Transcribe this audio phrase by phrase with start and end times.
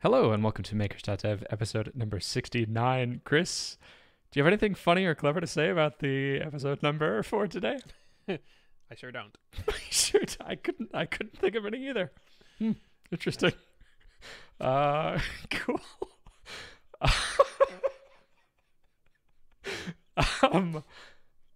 [0.00, 3.22] Hello and welcome to Makers.dev episode number 69.
[3.24, 3.78] Chris,
[4.30, 7.78] do you have anything funny or clever to say about the episode number for today?
[8.28, 9.36] I sure don't.
[9.66, 12.12] I sure, I couldn't I couldn't think of any either.
[12.58, 12.72] Hmm,
[13.10, 13.52] interesting.
[14.60, 15.18] Uh
[15.50, 15.80] cool.
[20.42, 20.84] um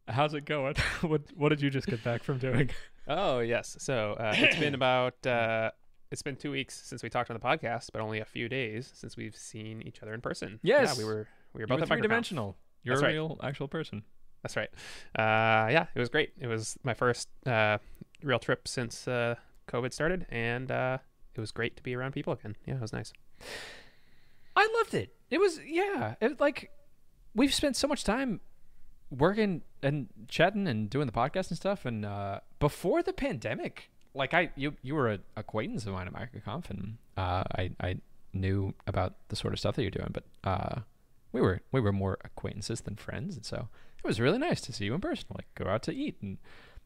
[0.09, 0.77] how's it going?
[1.03, 2.71] what what did you just get back from doing?
[3.07, 3.77] Oh yes.
[3.81, 5.73] So uh, it's been about uh,
[6.11, 8.91] it's been two weeks since we talked on the podcast, but only a few days
[8.95, 10.59] since we've seen each other in person.
[10.63, 10.97] Yes.
[10.97, 12.57] yeah, we were we were You both were three dimensional.
[12.83, 13.13] You're That's a right.
[13.13, 14.03] real actual person.
[14.43, 14.71] That's right.
[15.15, 16.33] Uh, yeah, it was great.
[16.39, 17.79] It was my first uh,
[18.23, 19.35] real trip since uh,
[19.69, 20.99] COVID started, and uh,
[21.35, 22.57] it was great to be around people again.
[22.67, 23.13] Yeah, it was nice.
[24.57, 25.15] I loved it.
[25.31, 26.15] It was yeah.
[26.21, 26.71] It like
[27.35, 28.41] we've spent so much time
[29.11, 31.85] working and chatting and doing the podcast and stuff.
[31.85, 36.15] And uh, before the pandemic, like I you you were an acquaintance of mine at
[36.15, 37.97] MicroConf, and uh, I I
[38.33, 40.81] knew about the sort of stuff that you're doing, but uh,
[41.33, 43.69] we were we were more acquaintances than friends, and so
[44.03, 45.27] it was really nice to see you in person.
[45.35, 46.39] Like go out to eat and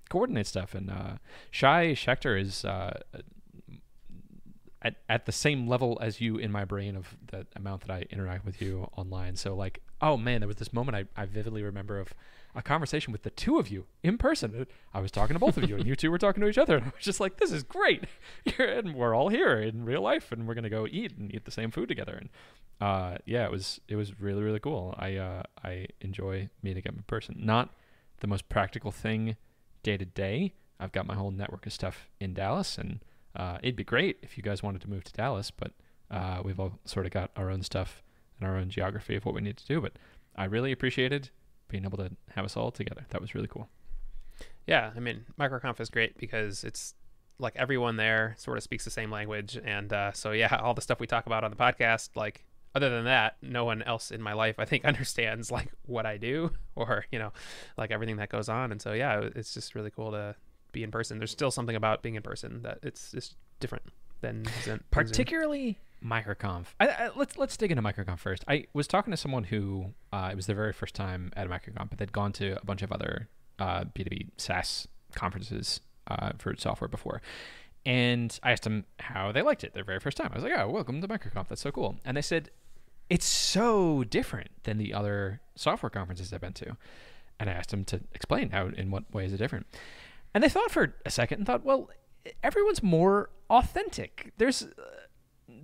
[0.09, 0.75] coordinate stuff.
[0.75, 1.15] And uh,
[1.51, 3.01] Shai Schechter is uh,
[4.83, 8.07] at, at the same level as you in my brain of the amount that I
[8.11, 9.37] interact with you online.
[9.37, 12.13] So like, oh man, there was this moment I, I vividly remember of
[12.55, 14.67] a conversation with the two of you in person.
[14.93, 16.77] I was talking to both of you, and you two were talking to each other,
[16.77, 18.05] and I was just like, "This is great!"
[18.59, 21.51] And we're all here in real life, and we're gonna go eat and eat the
[21.51, 22.15] same food together.
[22.15, 22.29] And
[22.81, 24.95] uh, yeah, it was it was really really cool.
[24.99, 27.37] I uh, I enjoy meeting up in person.
[27.39, 27.75] Not
[28.21, 29.37] the most practical thing
[29.83, 30.55] day to day.
[30.79, 33.01] I've got my whole network of stuff in Dallas, and
[33.37, 35.73] uh, it'd be great if you guys wanted to move to Dallas, but
[36.11, 38.03] uh, we've all sort of got our own stuff
[38.39, 39.81] and our own geography of what we need to do.
[39.81, 39.93] But
[40.37, 41.31] I really appreciated
[41.69, 43.07] being able to have us all together.
[43.11, 43.69] That was really cool.
[44.67, 46.95] Yeah, I mean, MicroConf is great because it's
[47.39, 50.81] like everyone there sort of speaks the same language, and uh, so yeah, all the
[50.81, 54.21] stuff we talk about on the podcast, like other than that, no one else in
[54.21, 57.33] my life I think understands like what I do or you know,
[57.77, 60.35] like everything that goes on, and so yeah, it's just really cool to
[60.73, 61.19] be in person.
[61.19, 63.85] There's still something about being in person that it's just different
[64.21, 65.61] than than Zoom.
[66.05, 66.67] Microconf.
[66.79, 68.45] I, I, let's let's dig into microconf first.
[68.47, 71.51] I was talking to someone who uh, it was their very first time at a
[71.51, 73.29] microconf but they'd gone to a bunch of other
[73.59, 77.23] uh, b2b saas conferences uh, for software before.
[77.87, 80.31] And i asked them how they liked it their very first time.
[80.33, 81.49] I was like oh welcome to microconf.
[81.49, 81.97] That's so cool.
[82.05, 82.51] And they said
[83.09, 86.77] it's so different than the other software conferences i've been to.
[87.41, 89.67] And i asked them to explain how in what way is it different.
[90.35, 91.89] And they thought for a second and thought well
[92.43, 94.33] everyone's more authentic.
[94.39, 94.67] There's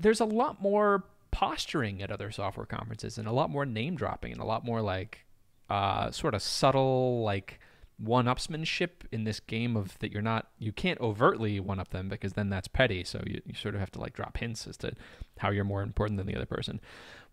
[0.01, 4.33] there's a lot more posturing at other software conferences and a lot more name dropping
[4.33, 5.27] and a lot more like
[5.69, 7.61] uh, sort of subtle like
[7.99, 12.09] one upsmanship in this game of that you're not you can't overtly one up them
[12.09, 13.05] because then that's petty.
[13.05, 14.93] So you, you sort of have to like drop hints as to
[15.39, 16.81] how you're more important than the other person.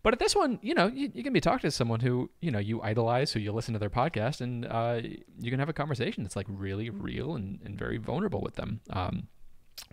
[0.02, 2.50] But at this one you know you, you can be talking to someone who you
[2.50, 5.00] know you idolize who you listen to their podcast and uh,
[5.40, 8.80] you can have a conversation that's like really real and, and very vulnerable with them.
[8.90, 9.28] Um,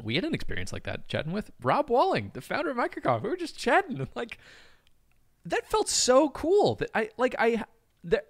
[0.01, 3.23] we had an experience like that chatting with Rob Walling, the founder of Microconf.
[3.23, 4.37] We were just chatting and like
[5.45, 7.63] that felt so cool that I like I
[8.03, 8.27] that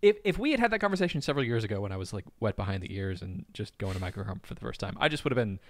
[0.00, 2.56] if if we had had that conversation several years ago when I was like wet
[2.56, 5.32] behind the ears and just going to Microconf for the first time, I just would
[5.32, 5.60] have been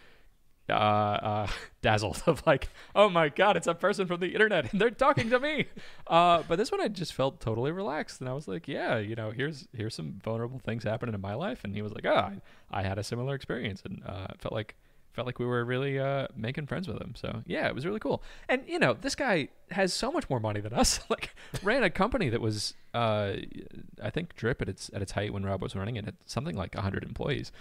[0.69, 1.47] uh, uh,
[1.83, 5.31] dazzled of like, oh my god, it's a person from the internet and they're talking
[5.31, 5.67] to me.
[6.07, 9.15] Uh, but this one I just felt totally relaxed and I was like, yeah, you
[9.15, 12.15] know, here's here's some vulnerable things happening in my life, and he was like, oh,
[12.15, 12.41] I,
[12.71, 14.77] I had a similar experience and uh, felt like
[15.13, 17.15] felt like we were really uh, making friends with him.
[17.17, 18.23] So yeah, it was really cool.
[18.49, 21.01] And you know, this guy has so much more money than us.
[21.11, 23.35] like ran a company that was, uh,
[24.03, 26.57] I think, Drip at its at its height when Rob was running it, at something
[26.57, 27.53] like hundred employees.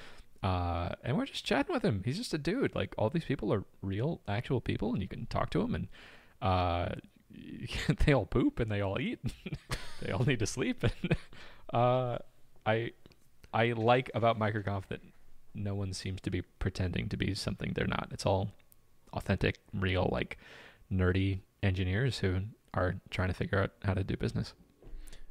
[0.43, 2.01] Uh, and we're just chatting with him.
[2.03, 2.73] He's just a dude.
[2.73, 5.87] Like all these people are real, actual people, and you can talk to them, and
[6.41, 6.95] uh,
[8.05, 9.19] they all poop and they all eat.
[10.01, 10.83] they all need to sleep.
[10.83, 11.15] And
[11.73, 12.17] uh,
[12.65, 12.91] I
[13.53, 15.01] I like about MicroConf that
[15.53, 18.09] no one seems to be pretending to be something they're not.
[18.11, 18.51] It's all
[19.13, 20.37] authentic, real, like
[20.91, 22.41] nerdy engineers who
[22.73, 24.53] are trying to figure out how to do business.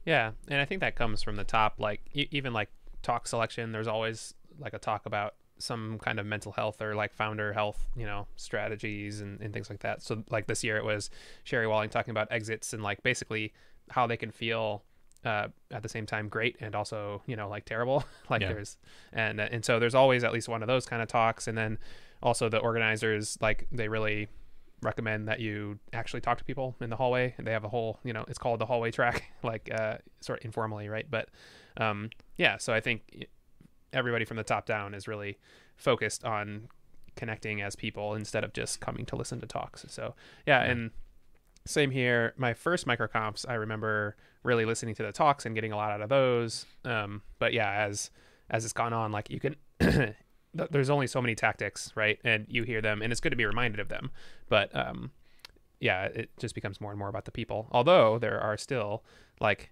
[0.05, 1.75] Yeah, and I think that comes from the top.
[1.79, 2.71] Like e- even like
[3.03, 7.13] talk selection, there's always like a talk about some kind of mental health or like
[7.13, 10.03] founder health, you know, strategies and, and things like that.
[10.03, 11.11] So like this year it was
[11.45, 13.53] Sherry Walling talking about exits and like basically
[13.91, 14.83] how they can feel
[15.25, 18.05] uh, at the same time great and also you know like terrible.
[18.31, 18.53] like Yeah.
[18.53, 18.77] there's
[19.13, 21.79] and and so there's always at least one of those kind of talks, and then
[22.23, 24.29] also the organizers like they really
[24.83, 27.99] recommend that you actually talk to people in the hallway and they have a whole
[28.03, 31.29] you know it's called the hallway track like uh sort of informally right but
[31.77, 32.09] um
[32.39, 33.27] yeah so i think
[33.93, 35.37] everybody from the top down is really
[35.77, 36.67] focused on
[37.15, 40.15] connecting as people instead of just coming to listen to talks so
[40.47, 40.71] yeah, Yeah.
[40.71, 40.91] and
[41.71, 42.35] Same here.
[42.37, 46.01] My first microconfs, I remember really listening to the talks and getting a lot out
[46.01, 46.67] of those.
[46.85, 48.11] Um, but yeah, as
[48.51, 49.55] as it's gone on, like you can,
[50.55, 52.19] there's only so many tactics, right?
[52.25, 54.11] And you hear them, and it's good to be reminded of them.
[54.49, 55.13] But um,
[55.79, 57.69] yeah, it just becomes more and more about the people.
[57.71, 59.05] Although there are still
[59.41, 59.71] like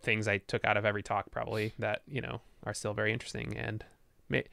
[0.00, 3.56] things I took out of every talk probably that you know are still very interesting
[3.56, 3.84] and
[4.28, 4.44] may,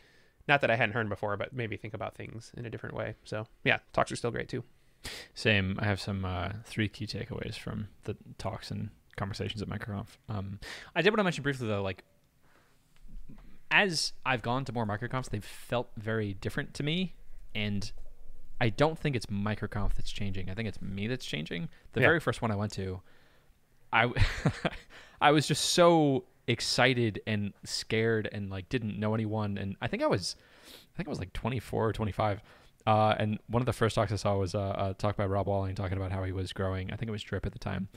[0.48, 3.14] not that I hadn't heard before, but maybe think about things in a different way.
[3.26, 4.64] So yeah, talks are still great too.
[5.34, 5.78] Same.
[5.80, 10.08] I have some uh, three key takeaways from the talks and conversations at MicroConf.
[10.28, 10.60] Um,
[10.96, 12.04] I did want to mention briefly though, like
[13.72, 17.14] as I've gone to more MicroConfs, they've felt very different to me,
[17.54, 17.92] and
[18.60, 20.50] I don't think it's MicroConf that's changing.
[20.50, 21.70] I think it's me that's changing.
[21.94, 22.08] The Yeah.
[22.08, 23.02] very first one I went to,
[23.94, 24.12] I
[25.22, 30.02] I was just so excited and scared and like didn't know anyone, and I think
[30.04, 30.36] I was
[30.94, 32.42] I think I was like 24 or 25.
[32.90, 35.46] Uh, and one of the first talks I saw was uh, a talk by Rob
[35.46, 36.92] Walling talking about how he was growing.
[36.92, 37.88] I think it was Drip at the time.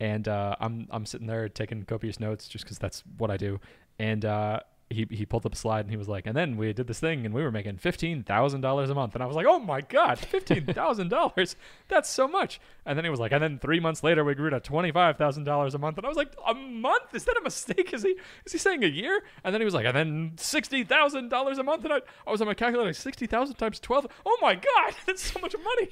[0.00, 3.60] And uh, I'm I'm sitting there taking copious notes just because that's what I do.
[4.00, 4.58] And uh,
[4.90, 7.00] he he pulled up a slide and he was like, and then we did this
[7.00, 9.14] thing and we were making fifteen thousand dollars a month.
[9.14, 11.56] And I was like, oh my god, fifteen thousand dollars,
[11.88, 12.60] that's so much.
[12.84, 15.16] And then he was like, and then three months later we grew to twenty five
[15.16, 15.98] thousand dollars a month.
[15.98, 17.14] And I was like, a month?
[17.14, 17.92] Is that a mistake?
[17.92, 19.22] Is he is he saying a year?
[19.44, 21.84] And then he was like, and then sixty thousand dollars a month.
[21.84, 24.06] And I, I was on my calculator, sixty thousand times twelve.
[24.26, 25.88] Oh my god, that's so much money.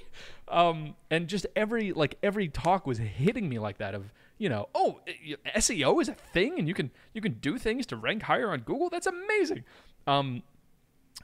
[0.48, 4.70] Um, and just every like every talk was hitting me like that of you know,
[4.74, 5.00] oh,
[5.54, 8.60] SEO is a thing, and you can you can do things to rank higher on
[8.60, 8.88] Google.
[8.88, 9.64] That's amazing.
[10.06, 10.42] Um,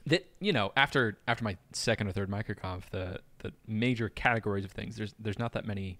[0.05, 4.71] that you know, after after my second or third microconf, the the major categories of
[4.71, 5.99] things, there's there's not that many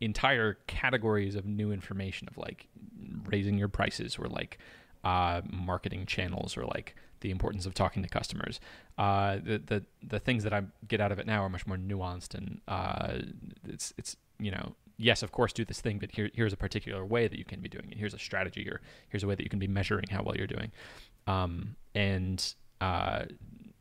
[0.00, 2.66] entire categories of new information of like
[3.24, 4.58] raising your prices or like
[5.04, 8.58] uh, marketing channels or like the importance of talking to customers.
[8.98, 11.76] Uh, the, the the things that I get out of it now are much more
[11.76, 13.18] nuanced and uh,
[13.64, 17.04] it's it's you know yes of course do this thing but here here's a particular
[17.04, 17.98] way that you can be doing it.
[17.98, 20.46] Here's a strategy or here's a way that you can be measuring how well you're
[20.46, 20.70] doing.
[21.26, 23.24] Um, and uh,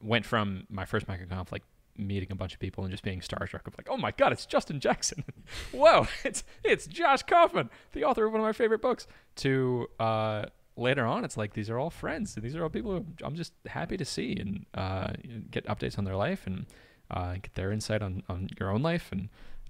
[0.01, 1.63] went from my first microconf like
[1.97, 4.45] meeting a bunch of people and just being starstruck of like, oh my god, it's
[4.45, 5.23] Justin Jackson.
[5.71, 9.07] Whoa, it's it's Josh Kaufman, the author of one of my favorite books.
[9.37, 10.45] To uh,
[10.75, 12.35] later on, it's like these are all friends.
[12.35, 15.13] and These are all people I'm just happy to see and uh,
[15.49, 16.65] get updates on their life and
[17.09, 19.29] uh, get their insight on, on your own life, and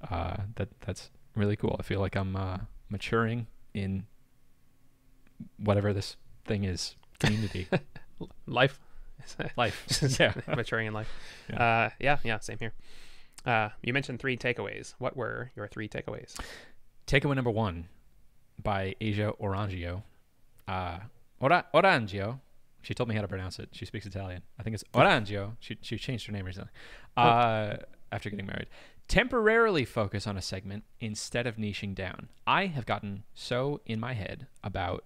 [0.09, 1.75] uh, that that's really cool.
[1.80, 2.57] I feel like I'm uh,
[2.89, 4.06] maturing in
[5.57, 7.68] whatever this thing is, community,
[8.48, 8.80] Life,
[9.57, 10.04] life.
[10.19, 10.33] yeah.
[10.48, 11.10] maturing in life.
[11.50, 11.63] Yeah.
[11.63, 12.74] Uh, yeah, yeah, same here.
[13.45, 14.94] Uh, you mentioned three takeaways.
[15.00, 16.36] What were your three takeaways?
[17.07, 17.88] Takeaway number one
[18.62, 20.04] by Asia Orangio.
[20.68, 21.00] Uh,
[21.39, 22.39] ora, Orangio.
[22.83, 23.69] She told me how to pronounce it.
[23.74, 24.42] She speaks Italian.
[24.60, 25.56] I think it's Orangio.
[25.60, 26.72] She, she changed her name recently
[27.18, 27.78] uh,
[28.12, 28.68] after getting married.
[29.12, 32.30] Temporarily focus on a segment instead of niching down.
[32.48, 35.04] I have gotten so in my head about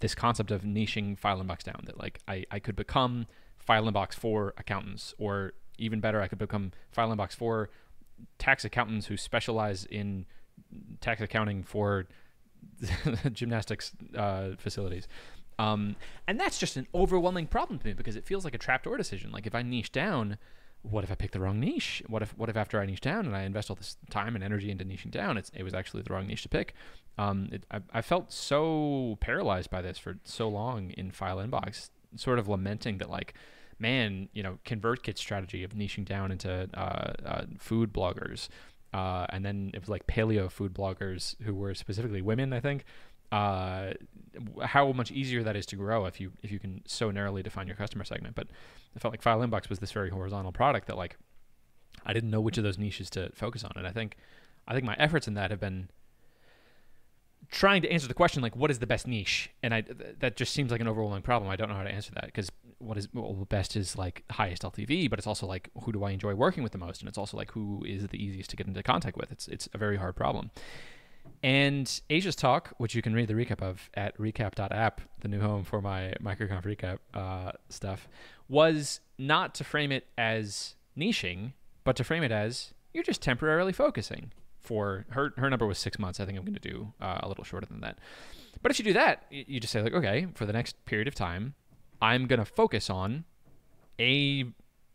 [0.00, 3.28] this concept of niching file inbox down that like I, I could become
[3.60, 7.70] file inbox for accountants or even better I could become file inbox for
[8.38, 10.26] tax accountants who specialize in
[11.00, 12.08] tax accounting for
[13.32, 15.06] gymnastics uh, facilities.
[15.60, 15.94] Um,
[16.26, 19.30] and that's just an overwhelming problem to me because it feels like a trapdoor decision.
[19.30, 20.36] Like if I niche down,
[20.82, 22.02] what if I pick the wrong niche?
[22.06, 24.42] What if what if after I niche down and I invest all this time and
[24.42, 26.74] energy into niching down, it's, it was actually the wrong niche to pick?
[27.18, 31.90] Um, it, I, I felt so paralyzed by this for so long in file inbox,
[32.16, 33.34] sort of lamenting that like,
[33.78, 38.48] man, you know, ConvertKit strategy of niching down into uh, uh, food bloggers,
[38.94, 42.84] uh, and then it was like paleo food bloggers who were specifically women, I think.
[43.32, 43.92] Uh,
[44.62, 47.66] how much easier that is to grow if you if you can so narrowly define
[47.66, 48.34] your customer segment.
[48.34, 48.48] But
[48.94, 51.16] I felt like File Inbox was this very horizontal product that like
[52.04, 54.16] I didn't know which of those niches to focus on, and I think
[54.66, 55.90] I think my efforts in that have been
[57.50, 59.50] trying to answer the question like what is the best niche?
[59.62, 61.50] And i th- that just seems like an overwhelming problem.
[61.50, 64.62] I don't know how to answer that because what is well best is like highest
[64.62, 67.00] ltv but it's also like who do i enjoy working with the most?
[67.00, 69.30] And it's also like who is the easiest to get into contact with?
[69.30, 70.50] It's it's a very hard problem
[71.42, 75.64] and asia's talk which you can read the recap of at recap.app the new home
[75.64, 78.08] for my microconf recap uh, stuff
[78.48, 81.52] was not to frame it as niching
[81.84, 85.98] but to frame it as you're just temporarily focusing for her her number was six
[85.98, 86.20] months.
[86.20, 87.98] I think i'm going to do uh, a little shorter than that.
[88.62, 91.14] But if you do that you just say like okay for the next period of
[91.14, 91.54] time
[92.02, 93.24] i'm going to focus on
[93.98, 94.44] a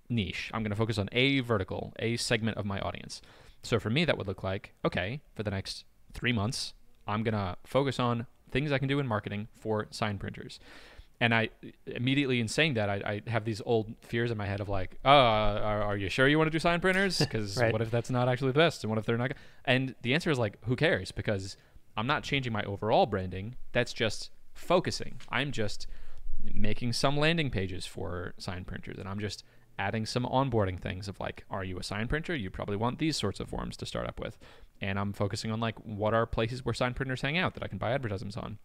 [0.10, 0.52] niche.
[0.54, 3.22] I'm going to focus on a vertical a segment of my audience.
[3.64, 6.74] So for me that would look like okay for the next three months
[7.08, 10.60] i'm going to focus on things i can do in marketing for sign printers
[11.22, 11.48] and I
[11.88, 14.98] immediately in saying that I, I have these old fears in my head of like,
[15.06, 17.20] oh, are, are you sure you want to do sign printers?
[17.20, 17.72] Because Right.
[17.72, 18.84] what if that's not actually the best?
[18.84, 19.30] And what if they're not?
[19.30, 21.14] g- And the answer is like, who cares?
[21.14, 21.56] Because
[21.96, 23.56] I'm not changing my overall branding.
[23.72, 25.22] That's just focusing.
[25.30, 25.88] I'm just
[26.54, 29.46] making some landing pages for sign printers, and I'm just
[29.80, 32.36] adding some onboarding things of like, are you a sign printer?
[32.36, 34.38] You probably want these sorts of forms to start up with.
[34.82, 37.68] And I'm focusing on like, what are places where sign printers hang out that I
[37.68, 38.60] can buy advertisements on?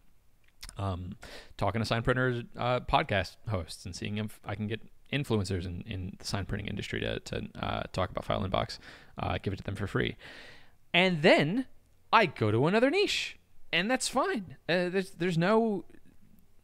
[0.77, 1.15] um,
[1.57, 5.83] talking to sign printer uh, podcast hosts and seeing if I can get influencers in,
[5.85, 8.77] in the sign printing industry to, to uh, talk about File Inbox,
[9.17, 10.15] uh, give it to them for free.
[10.93, 11.65] And then
[12.11, 13.37] I go to another niche,
[13.71, 14.57] and that's fine.
[14.67, 15.85] Uh, there's there's no.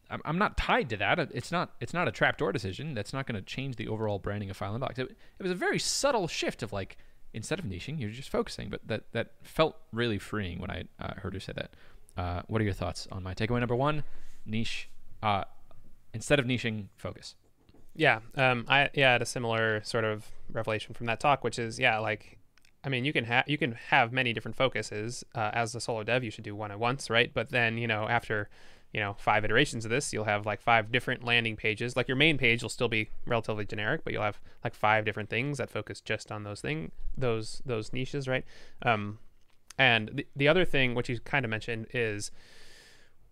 [0.10, 1.20] I'm, I'm not tied to that.
[1.34, 2.94] It's not it's not a trapdoor decision.
[2.94, 5.00] That's not going to change the overall branding of File Inbox.
[5.00, 6.98] It, it was a very subtle shift of like
[7.38, 8.70] instead of niching, you're just focusing.
[8.70, 11.72] But that that felt really freeing when I uh, heard her say that.
[12.18, 14.04] Uh, what are your thoughts on my takeaway number one?
[14.46, 14.90] Niche.
[15.22, 15.44] Uh,
[16.14, 17.36] instead of niching, focus.
[17.96, 21.80] Yeah, um, I yeah had a similar sort of revelation from that talk, which is
[21.80, 22.38] yeah, like,
[22.84, 26.04] I mean, you can have you can have many different focuses uh, as a solo
[26.04, 26.24] dev.
[26.24, 27.32] You should do one at once, right?
[27.34, 28.50] But then you know after
[28.98, 31.96] you know five iterations of this, you'll have like five different landing pages.
[31.96, 35.30] Like your main page will still be relatively generic, but you'll have like five different
[35.30, 38.44] things that focus just on those thing those those niches, right?
[38.82, 39.20] Um,
[39.78, 42.32] and the, the other thing, which you kind of mentioned, is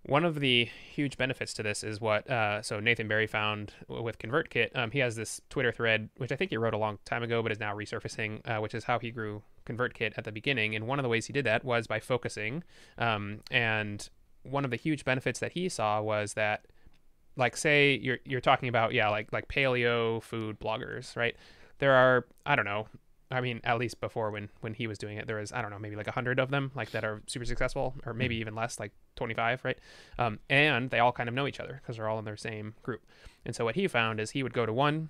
[0.03, 4.19] one of the huge benefits to this is what uh, so Nathan Barry found with
[4.19, 4.69] ConvertKit.
[4.75, 7.41] Um, he has this Twitter thread, which I think he wrote a long time ago,
[7.41, 10.75] but is now resurfacing, uh, which is how he grew ConvertKit at the beginning.
[10.75, 12.63] And one of the ways he did that was by focusing.
[13.00, 14.07] Um, and
[14.49, 16.65] one of the huge benefits that he saw was that,
[17.35, 21.35] like, say you're you're talking about yeah, like like paleo food bloggers, right?
[21.79, 22.87] There are I don't know
[23.31, 25.71] I mean, at least before when when he was doing it, there was I don't
[25.71, 28.53] know maybe like a hundred of them like that are super successful, or maybe even
[28.53, 29.77] less, like twenty five, right?
[30.19, 32.75] Um, and they all kind of know each other because they're all in their same
[32.83, 33.01] group.
[33.45, 35.09] And so what he found is he would go to one,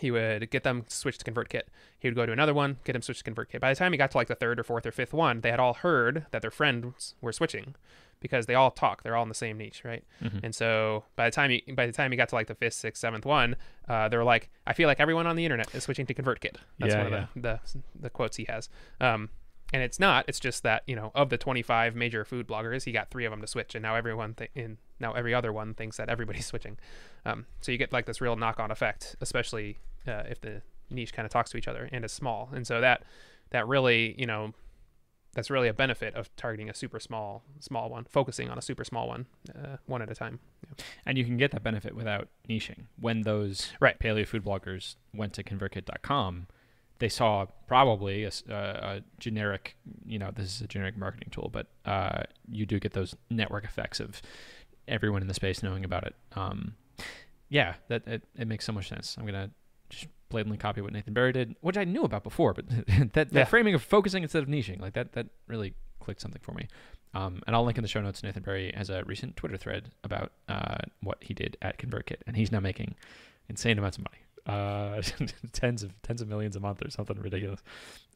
[0.00, 1.62] he would get them switched to ConvertKit.
[1.98, 3.60] He would go to another one, get them switched to ConvertKit.
[3.60, 5.50] By the time he got to like the third or fourth or fifth one, they
[5.50, 7.76] had all heard that their friends were switching
[8.20, 9.02] because they all talk.
[9.02, 10.04] They're all in the same niche, right?
[10.22, 10.40] Mhm.
[10.44, 12.74] And so by the time you by the time he got to like the fifth,
[12.74, 13.56] sixth, seventh one,
[13.88, 16.56] uh, they were like, I feel like everyone on the internet is switching to ConvertKit.
[16.78, 17.60] That's Yeah, one of the, the
[18.02, 18.68] the quotes he has.
[19.00, 19.30] Um,
[19.72, 20.24] and it's not.
[20.28, 23.30] It's just that you know of the 25 major food bloggers, he got three of
[23.30, 26.46] them to switch, and now everyone th- in now every other one thinks that everybody's
[26.52, 26.76] switching.
[27.24, 31.24] Um, so you get like this real knock-on effect, especially uh, if the niche kind
[31.24, 32.48] of talks to each other and is small.
[32.52, 33.04] And so that
[33.50, 34.54] that really you know
[35.32, 38.84] that's really a benefit of targeting a super small small one, focusing on a super
[38.84, 40.40] small one, uh, one at a time.
[41.06, 42.84] And you can get that benefit without niching.
[42.98, 43.98] When those Right.
[43.98, 46.46] paleo food bloggers went to ConvertKit.com,
[46.98, 51.48] they saw probably a, uh, a generic, you know, this is a generic marketing tool,
[51.52, 54.20] but uh, you do get those network effects of
[54.88, 56.14] everyone in the space knowing about it.
[56.34, 56.74] Um,
[57.48, 59.16] yeah, that it, it makes so much sense.
[59.18, 59.50] I'm gonna
[59.90, 63.32] just blatantly copy what Nathan Barry did, which I knew about before, but that, that
[63.32, 63.44] Yeah.
[63.44, 66.68] framing of focusing instead of niching, like that, that really clicked something for me.
[67.12, 68.22] Um, and I'll link in the show notes.
[68.22, 72.36] Nathan Barry has a recent Twitter thread about uh, what he did at ConvertKit, and
[72.36, 72.94] he's now making
[73.48, 75.02] insane amounts of money, uh,
[75.52, 77.60] tens of tens of millions a month or something ridiculous.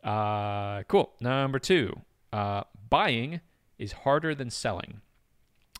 [0.05, 1.13] Uh, cool.
[1.21, 2.01] Number two,
[2.33, 3.41] uh, buying
[3.79, 5.01] is harder than selling.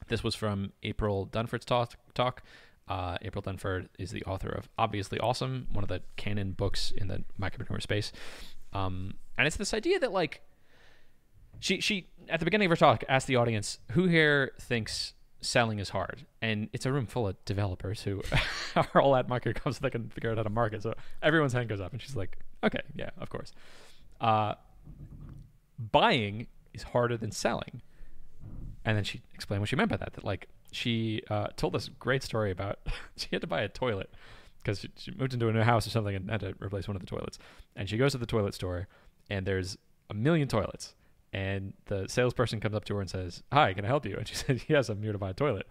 [0.09, 1.95] This was from April Dunford's talk.
[2.15, 2.43] talk.
[2.87, 7.09] Uh, April Dunford is the author of Obviously Awesome, one of the canon books in
[7.09, 8.13] the micropreneur space.
[8.73, 10.43] Um, and it's this idea that like
[11.61, 15.79] she she at the beginning of her talk asked the audience who here thinks selling
[15.79, 18.23] is hard, and it's a room full of developers who
[18.77, 20.83] are all at MicroConf so they can figure out how to market.
[20.83, 23.53] So everyone's hand goes up, and she's like, "Okay, yeah, of course."
[24.21, 24.55] Uh,
[25.79, 27.83] buying is harder than selling,
[28.85, 30.15] and then she explained what she meant by that.
[30.15, 32.79] That like she uh, told this great story about
[33.17, 34.11] she had to buy a toilet
[34.59, 36.97] because she, she moved into a new house or something and had to replace one
[36.97, 37.39] of the toilets.
[37.77, 38.89] And she goes to the toilet store,
[39.29, 39.77] and there's
[40.11, 40.95] a million toilets.
[41.33, 44.27] And the salesperson comes up to her and says, "Hi, can I help you?" And
[44.27, 45.67] she says, "Yes, I'm here to buy a toilet."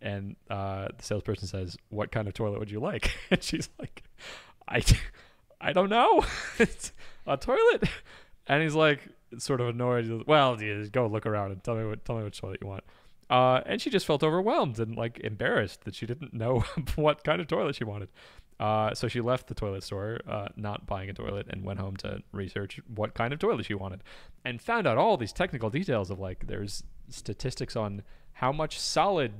[0.00, 4.04] And uh, the salesperson says, "What kind of toilet would you like?" And she's like,
[4.68, 4.82] "I,
[5.60, 6.24] I don't know.
[6.58, 6.92] it's
[7.26, 7.84] a toilet."
[8.46, 10.24] And he's like, sort of annoyed.
[10.26, 10.56] Well,
[10.92, 12.84] go look around and tell me what tell me which toilet you want.
[13.30, 16.60] Uh, and she just felt overwhelmed and like embarrassed that she didn't know
[16.96, 18.08] what kind of toilet she wanted.
[18.58, 21.96] Uh, so she left the toilet store, uh, not buying a toilet, and went home
[21.96, 24.02] to research what kind of toilet she wanted,
[24.44, 29.32] and found out all these technical details of like there's statistics on how much solid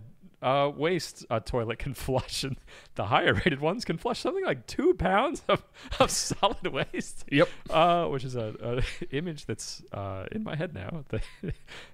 [0.42, 2.56] uh, waste a toilet can flush, and
[2.94, 5.64] the higher rated ones can flush something like two pounds of,
[6.00, 7.24] of solid waste.
[7.30, 7.48] Yep.
[7.70, 8.82] Uh, which is a, a
[9.16, 11.22] image that's uh, in my head now that,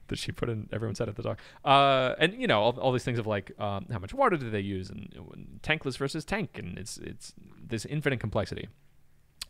[0.09, 1.39] that she put in everyone's head at the talk.
[1.65, 4.51] Uh, and you know all, all these things of like um, how much water do
[4.51, 7.33] they use and, and tankless versus tank, and it's it's
[7.67, 8.69] this infinite complexity,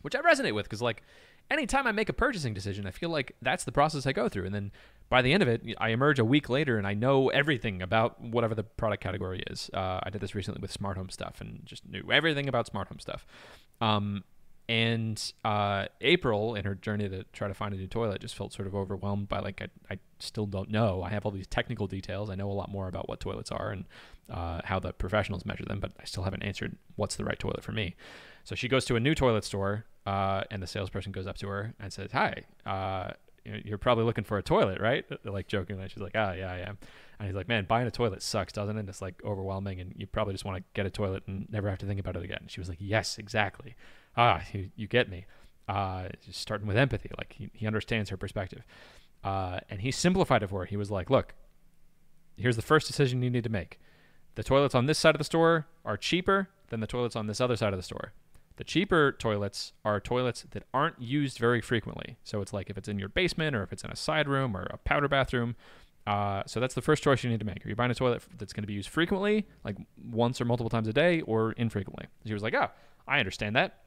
[0.01, 1.03] which I resonate with because like
[1.49, 4.45] anytime I make a purchasing decision, I feel like that's the process I go through.
[4.45, 4.71] And then
[5.09, 8.19] by the end of it, I emerge a week later and I know everything about
[8.21, 9.69] whatever the product category is.
[9.73, 12.87] Uh, I did this recently with smart home stuff and just knew everything about smart
[12.87, 13.25] home stuff.
[13.81, 14.23] Um,
[14.67, 18.51] and uh, April, in her journey to try to find a new toilet, just felt
[18.51, 21.03] sort of overwhelmed by like I, I still don't know.
[21.03, 22.31] I have all these technical details.
[22.31, 23.85] I know a lot more about what toilets are and
[24.27, 27.63] uh, how the professionals measure them, but I still haven't answered what's the right toilet
[27.63, 27.95] for me.
[28.43, 31.47] So she goes to a new toilet store, uh, and the salesperson goes up to
[31.47, 33.11] her and says, "Hi, uh,
[33.45, 36.59] you're probably looking for a toilet, right?" Like jokingly, she's like, "Ah, oh, yeah, I
[36.59, 36.77] am."
[37.19, 38.89] And he's like, "Man, buying a toilet sucks, doesn't it?
[38.89, 41.79] It's like overwhelming, and you probably just want to get a toilet and never have
[41.79, 43.75] to think about it again." she was like, "Yes, exactly."
[44.17, 45.25] Ah, you, you get me.
[45.67, 48.63] Uh, starting with empathy, like he, he understands her perspective,
[49.23, 50.65] uh, and he simplified it for her.
[50.65, 51.33] He was like, "Look,
[52.37, 53.79] here's the first decision you need to make.
[54.35, 57.41] The toilets on this side of the store are cheaper than the toilets on this
[57.41, 58.13] other side of the store."
[58.57, 62.17] The cheaper toilets are toilets that aren't used very frequently.
[62.23, 64.55] So it's like if it's in your basement or if it's in a side room
[64.55, 65.55] or a powder bathroom.
[66.07, 67.65] Uh, so that's the first choice you need to make.
[67.65, 69.75] Are you buying a toilet that's going to be used frequently, like
[70.11, 72.05] once or multiple times a day, or infrequently?
[72.25, 72.69] She was like, oh,
[73.07, 73.79] I understand that.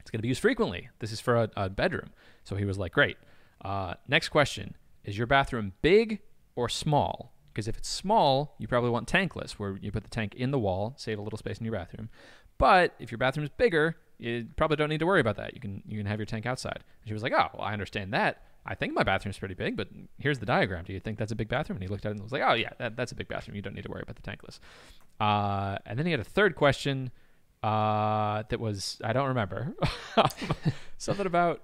[0.00, 0.88] It's going to be used frequently.
[1.00, 2.10] This is for a, a bedroom.
[2.44, 3.18] So he was like, great.
[3.62, 4.74] Uh, next question
[5.04, 6.20] Is your bathroom big
[6.56, 7.34] or small?
[7.52, 10.58] Because if it's small, you probably want tankless, where you put the tank in the
[10.58, 12.08] wall, save a little space in your bathroom.
[12.60, 15.54] But if your bathroom is bigger, you probably don't need to worry about that.
[15.54, 16.84] You can you can have your tank outside.
[17.00, 18.42] And she was like, "Oh, well, I understand that.
[18.66, 19.88] I think my bathroom's pretty big, but
[20.18, 20.84] here's the diagram.
[20.84, 22.42] Do you think that's a big bathroom?" And he looked at it and was like,
[22.46, 23.56] "Oh yeah, that, that's a big bathroom.
[23.56, 24.60] You don't need to worry about the tankless."
[25.18, 27.10] Uh, and then he had a third question
[27.62, 29.74] uh, that was I don't remember
[30.98, 31.62] something about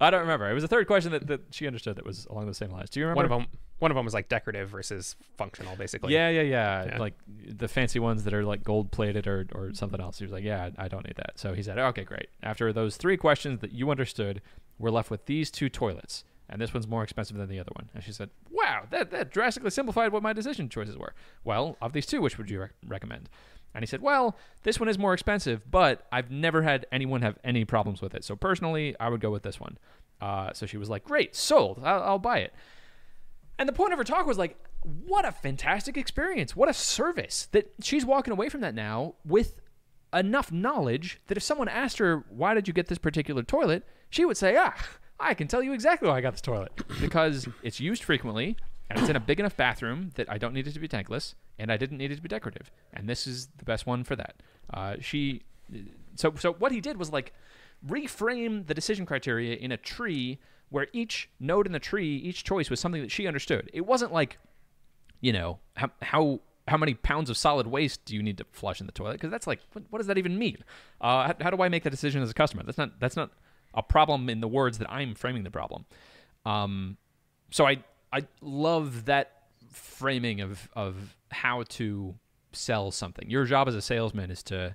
[0.00, 0.50] I don't remember.
[0.50, 2.90] It was a third question that, that she understood that was along the same lines.
[2.90, 3.28] Do you remember?
[3.28, 6.14] One of them one of them was like decorative versus functional, basically.
[6.14, 6.98] Yeah, yeah, yeah, yeah.
[6.98, 10.18] Like the fancy ones that are like gold plated or, or something else.
[10.18, 11.38] He was like, yeah, I don't need that.
[11.38, 12.28] So he said, okay, great.
[12.42, 14.40] After those three questions that you understood,
[14.78, 16.24] we're left with these two toilets.
[16.48, 17.90] And this one's more expensive than the other one.
[17.92, 21.12] And she said, wow, that, that drastically simplified what my decision choices were.
[21.42, 23.28] Well, of these two, which would you rec- recommend?
[23.76, 27.38] And he said, well, this one is more expensive, but I've never had anyone have
[27.44, 28.24] any problems with it.
[28.24, 29.76] So personally, I would go with this one.
[30.18, 31.82] Uh, so she was like, great, sold.
[31.84, 32.54] I'll, I'll buy it.
[33.58, 36.56] And the point of her talk was like, what a fantastic experience.
[36.56, 39.60] What a service that she's walking away from that now with
[40.14, 43.84] enough knowledge that if someone asked her, why did you get this particular toilet?
[44.08, 44.74] She would say, ah,
[45.20, 48.56] I can tell you exactly why I got this toilet because it's used frequently
[48.88, 51.34] and it's in a big enough bathroom that I don't need it to be tankless
[51.58, 52.70] and I didn't need it to be decorative.
[52.92, 54.42] And this is the best one for that.
[54.72, 55.42] Uh, she,
[56.14, 57.32] so, so what he did was like
[57.86, 62.70] reframe the decision criteria in a tree where each node in the tree, each choice
[62.70, 63.70] was something that she understood.
[63.72, 64.38] It wasn't like,
[65.20, 68.80] you know, how how how many pounds of solid waste do you need to flush
[68.80, 69.12] in the toilet?
[69.12, 70.58] Because that's like, what, what, does that even mean?
[71.00, 72.64] Uh, how, how, do I make that decision as a customer?
[72.64, 73.30] That's not that's not
[73.74, 75.84] a problem in the words that I'm framing the problem.
[76.44, 76.96] Um,
[77.50, 79.32] so I I love that
[79.70, 82.14] framing of of how to
[82.52, 83.30] sell something.
[83.30, 84.74] Your job as a salesman is to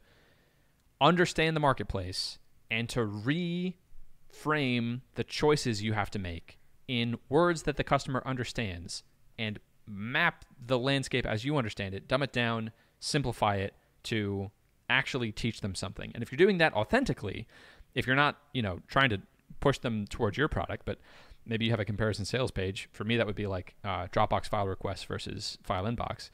[1.00, 2.38] understand the marketplace
[2.70, 9.04] and to reframe the choices you have to make in words that the customer understands
[9.40, 14.52] and map the landscape as you understand it, dumb it down, simplify it to
[14.90, 16.12] actually teach them something.
[16.14, 17.48] And if you're doing that authentically,
[17.96, 19.22] if you're not, you know, trying to
[19.60, 21.00] push them towards your product, but
[21.46, 22.90] maybe you have a comparison sales page.
[22.92, 26.30] For me, that would be like uh, Dropbox file requests versus file inbox.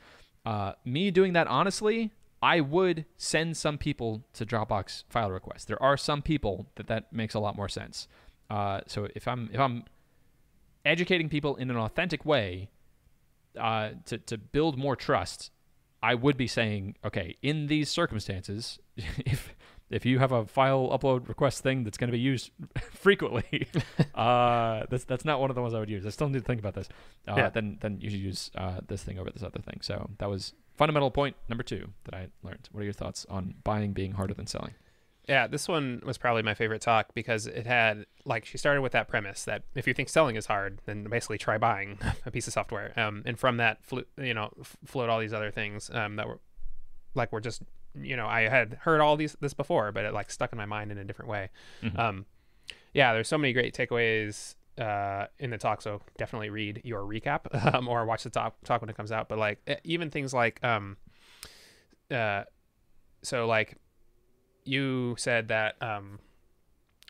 [0.45, 5.65] Uh, me doing that honestly, I would send some people to Dropbox file requests.
[5.65, 8.07] There are some people that that makes a lot more sense.
[8.49, 9.83] Uh, so if I'm if I'm
[10.85, 12.69] educating people in an authentic way
[13.59, 15.51] uh, to to build more trust,
[16.01, 19.55] I would be saying, okay, in these circumstances, if
[19.89, 22.51] if you have a file upload request thing that's going to be used
[22.91, 23.67] frequently,
[24.15, 26.05] uh, that's that's not one of the ones I would use.
[26.05, 26.89] I still need to think about this.
[27.27, 27.49] Uh, yeah.
[27.49, 29.79] Then then you should use uh, this thing over this other thing.
[29.81, 32.69] So that was fundamental point number two that I learned.
[32.71, 34.73] What are your thoughts on buying being harder than selling?
[35.27, 38.93] Yeah, this one was probably my favorite talk because it had like she started with
[38.93, 42.47] that premise that if you think selling is hard, then basically try buying a piece
[42.47, 42.93] of software.
[42.97, 46.27] Um, and from that, flew, you know, f- flowed all these other things um, that
[46.27, 46.39] were
[47.13, 47.61] like were just
[47.95, 50.65] you know I had heard all these this before, but it like stuck in my
[50.65, 51.49] mind in a different way.
[51.83, 51.99] Mm-hmm.
[51.99, 52.25] Um,
[52.93, 55.81] yeah, there's so many great takeaways uh, in the talk.
[55.81, 59.29] So definitely read your recap um, or watch the talk talk when it comes out.
[59.29, 60.97] But like even things like um,
[62.11, 62.43] uh,
[63.23, 63.77] so like
[64.65, 66.19] you said that um,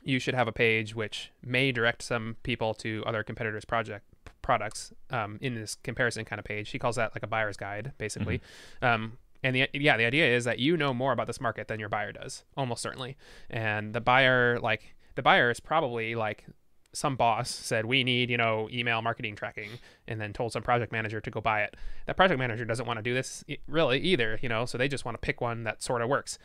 [0.04, 4.06] you should have a page which may direct some people to other competitors' project
[4.42, 6.68] products um, in this comparison kind of page.
[6.68, 8.42] She calls that like a buyer's guide, basically.
[8.82, 11.80] Um, and the yeah, the idea is that you know more about this market than
[11.80, 13.16] your buyer does, almost certainly.
[13.50, 16.46] And the buyer, like the buyer, is probably like
[16.94, 19.70] some boss said we need you know email marketing tracking
[20.08, 21.76] and then told some project manager to go buy it
[22.08, 25.06] that project manager doesn't want to do this really either you know so they just
[25.06, 26.40] want to pick one that sort of works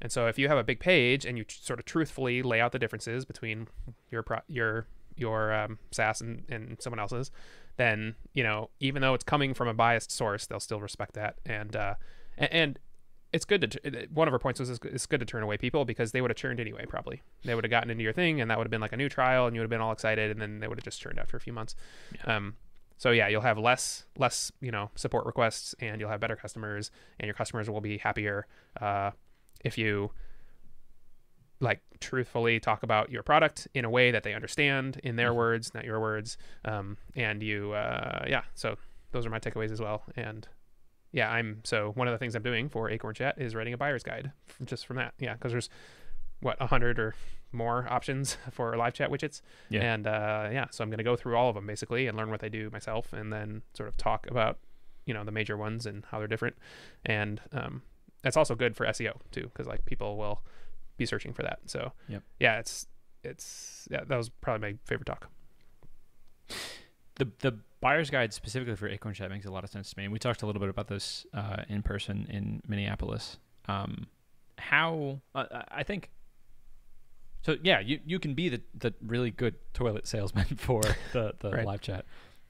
[0.00, 2.72] and so if you have a big page and you sort of truthfully lay out
[2.72, 3.66] the differences between
[4.10, 7.30] your pro- your your um, SaaS and, and someone else's,
[7.76, 11.36] then you know even though it's coming from a biased source, they'll still respect that.
[11.44, 11.94] And uh,
[12.38, 12.78] and, and
[13.32, 16.12] it's good to one of her points was it's- good to turn away people because
[16.12, 16.84] they would have churned anyway.
[16.86, 18.96] Probably they would have gotten into your thing, and that would have been like a
[18.96, 21.00] new trial, and you would have been all excited, and then they would have just
[21.00, 21.74] churned after a few months.
[22.24, 22.54] Um,
[22.96, 26.90] so yeah, you'll have less less you know support requests, and you'll have better customers,
[27.20, 28.46] and your customers will be happier
[28.80, 29.10] uh,
[29.64, 30.12] if you
[31.60, 35.36] like truthfully talk about your product in a way that they understand in their Mhm.
[35.36, 36.36] words, not your words.
[36.66, 38.42] Um, and you, uh, yeah.
[38.54, 38.76] So
[39.12, 40.04] those are my takeaways as well.
[40.16, 40.46] And
[41.12, 43.78] yeah, I'm so one of the things I'm doing for Acorn Chat is writing a
[43.78, 44.32] buyer's guide
[44.64, 45.14] just from that.
[45.18, 45.70] Yeah, because there's
[46.40, 47.14] what a hundred or
[47.52, 49.40] more options for live chat widgets.
[49.70, 49.80] Yeah.
[49.94, 52.30] And uh, yeah, so I'm going to go through all of them basically and learn
[52.30, 54.58] what they do myself, and then sort of talk about
[55.06, 56.56] you know the major ones and how they're different.
[57.04, 57.82] And um,
[58.22, 60.42] that's also good for SEO too, because like people will
[60.98, 61.60] be searching for that.
[61.66, 62.22] So Yep.
[62.40, 62.86] yeah, it's
[63.24, 65.30] it's yeah, that was probably my favorite talk.
[67.16, 70.04] The the buyer's guide specifically for Acorn Chat makes a lot of sense to me.
[70.04, 73.38] And we talked a little bit about this uh, in person in Minneapolis.
[73.68, 74.06] Um,
[74.58, 76.10] how uh, I think.
[77.42, 81.50] So yeah, you, you can be the, the really good toilet salesman for the, the
[81.52, 81.66] Right.
[81.66, 82.04] live chat,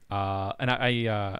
[0.09, 1.39] uh, and I, I uh,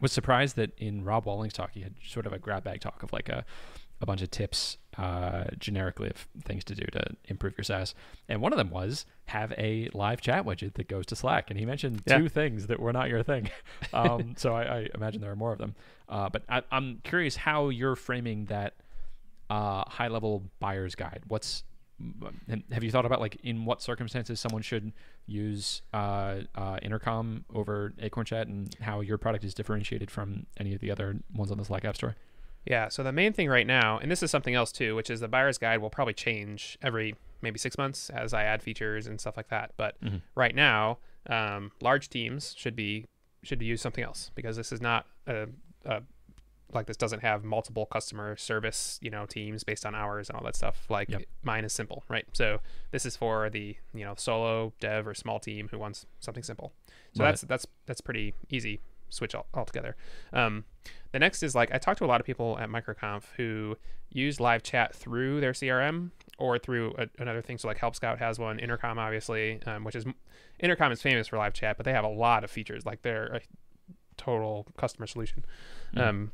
[0.00, 3.04] was surprised that in Rob Walling's talk he had sort of a grab bag talk
[3.04, 3.44] of like a
[4.02, 7.94] a bunch of tips uh, generically of things to do to improve your SaaS.
[8.28, 11.48] And one of them was have a live chat widget that goes to Slack.
[11.50, 12.18] And he mentioned Yeah.
[12.18, 13.48] two things that were not your thing.
[13.94, 15.74] Um, so I, I imagine there are more of them.
[16.08, 18.74] Uh, but I, I'm curious how you're framing that
[19.50, 21.22] uh, high level buyer's guide.
[21.28, 21.62] What's
[22.72, 24.92] have you thought about like in what circumstances someone should
[25.26, 30.74] use uh, uh, intercom over Acorn Chat and how your product is differentiated from any
[30.74, 32.16] of the other ones on the Slack App Store?
[32.64, 32.88] Yeah.
[32.88, 35.28] So the main thing right now, and this is something else too, which is the
[35.28, 39.36] buyer's guide will probably change every maybe six months as I add features and stuff
[39.36, 39.72] like that.
[39.76, 40.22] But Mhm.
[40.36, 40.98] right now,
[41.28, 43.04] um, large teams should be
[43.42, 45.48] should use something else because this is not a,
[45.84, 46.02] a
[46.72, 50.44] like this doesn't have multiple customer service you know teams based on hours and all
[50.44, 51.22] that stuff like Yep.
[51.42, 52.60] mine is simple right so
[52.92, 56.72] this is for the you know solo dev or small team who wants something simple
[57.12, 59.96] so Love that's that's that's pretty easy switch all, altogether
[60.32, 60.64] um,
[61.12, 63.76] the next is like i talked to a lot of people at microconf who
[64.10, 68.18] use live chat through their crm or through a, another thing so like help scout
[68.18, 70.04] has one intercom obviously um, which is
[70.58, 73.26] intercom is famous for live chat but they have a lot of features like they're
[73.26, 73.40] a
[74.16, 75.44] total customer solution
[75.94, 76.00] Mhm.
[76.00, 76.32] um,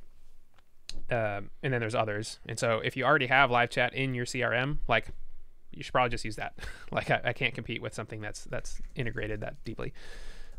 [1.11, 2.39] um, and then there's others.
[2.47, 5.09] And so if you already have live chat in your CRM, like
[5.71, 6.55] you should probably just use that.
[6.91, 9.93] like I, I can't compete with something that's that's integrated that deeply.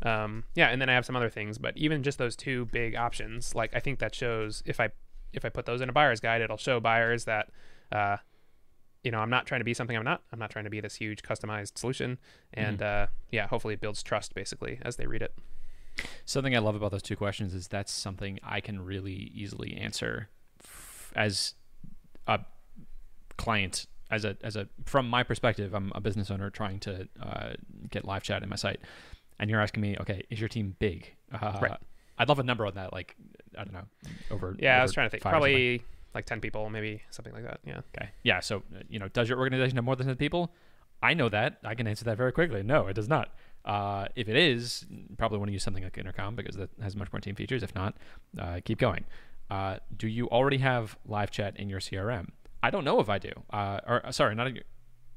[0.02, 2.96] Um, yeah, and then I have some other things, but even just those two big
[2.96, 4.90] options, like I think that shows if I
[5.32, 7.50] if I put those in a buyer's guide, it'll show buyers that
[7.92, 8.16] uh,
[9.04, 10.22] you know I'm not trying to be something I'm not.
[10.32, 12.18] I'm not trying to be this huge customized solution,
[12.54, 15.34] and uh, yeah, hopefully it builds trust basically as they read it.
[16.24, 20.28] Something I love about those two questions is that's something I can really easily answer
[20.62, 21.54] f- as
[22.26, 22.40] a
[23.36, 25.74] client, as a as a from my perspective.
[25.74, 27.50] I'm a business owner trying to uh,
[27.90, 28.80] get live chat in my site,
[29.40, 31.12] and you're asking me, okay, is your team big?
[31.32, 31.78] Uh, Right.
[32.18, 33.16] I'd love a number on that, like
[33.58, 33.86] I don't know,
[34.30, 34.54] over.
[34.58, 35.22] Yeah, I was trying to think.
[35.22, 35.52] five or something.
[35.52, 35.82] Probably
[36.14, 37.60] like ten people, maybe something like that.
[37.64, 37.80] Yeah.
[37.96, 38.10] Okay.
[38.22, 38.40] Yeah.
[38.40, 40.52] So, you know, does your organization have more than 10 people?
[41.02, 41.58] I know that.
[41.64, 42.62] I can answer that very quickly.
[42.62, 43.32] No, it does not.
[43.64, 44.84] Uh, if it is,
[45.16, 47.62] probably want to use something like Intercom because that has much more team features.
[47.62, 47.96] If not,
[48.38, 49.04] uh, keep going.
[49.50, 52.28] Uh, do you already have live chat in your CRM?
[52.62, 53.32] I don't know if I do.
[53.50, 54.62] Uh, or sorry, not a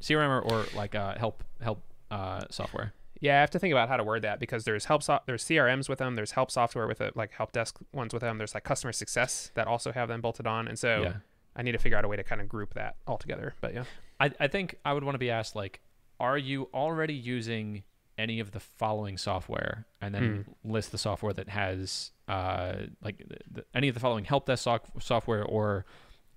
[0.02, 1.82] CRM or, or like uh, help help
[2.12, 2.94] uh, software.
[3.24, 5.46] Yeah, I have to think about how to word that because there's help so- there's
[5.46, 8.38] CRMs with them, there's help software with it, like help desk ones with them.
[8.38, 11.14] There's like customer success that also have them bolted on, and so yeah.
[11.56, 13.56] I need to figure out a way to kind of group that all together.
[13.62, 13.86] But yeah,
[14.20, 15.80] I, I think I would want to be asked like,
[16.20, 17.84] are you already using
[18.18, 23.38] any of the following software, and then list the software that has uh, like the,
[23.52, 25.86] the, any of the following help desk soc- software or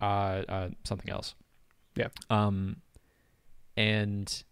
[0.01, 0.05] uh,
[0.49, 1.35] uh, something else.
[1.97, 2.09] Yeah.
[2.31, 2.77] Um,
[3.77, 4.45] and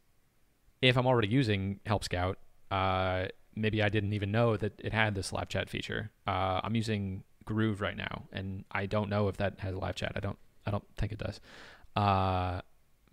[0.88, 2.38] if I'm already using Help Scout,
[2.70, 6.11] uh, maybe I didn't even know that it had this live chat feature.
[6.27, 10.12] Uh, I'm using Groove right now, and I don't know if that has live chat.
[10.14, 10.38] I don't.
[10.66, 11.40] I don't think it does.
[11.94, 12.62] Uh,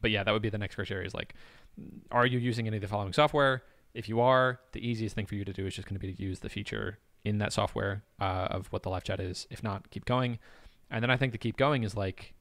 [0.02, 1.06] but yeah, that would be the next criteria.
[1.06, 1.34] Is like,
[2.12, 3.64] are you using any of the following software?
[3.94, 6.14] If you are, the easiest thing for you to do is just going to be
[6.14, 9.48] to use the feature in that software uh, of what the live chat is.
[9.50, 10.40] If not, keep going.
[10.90, 12.34] And then I think the keep going is like,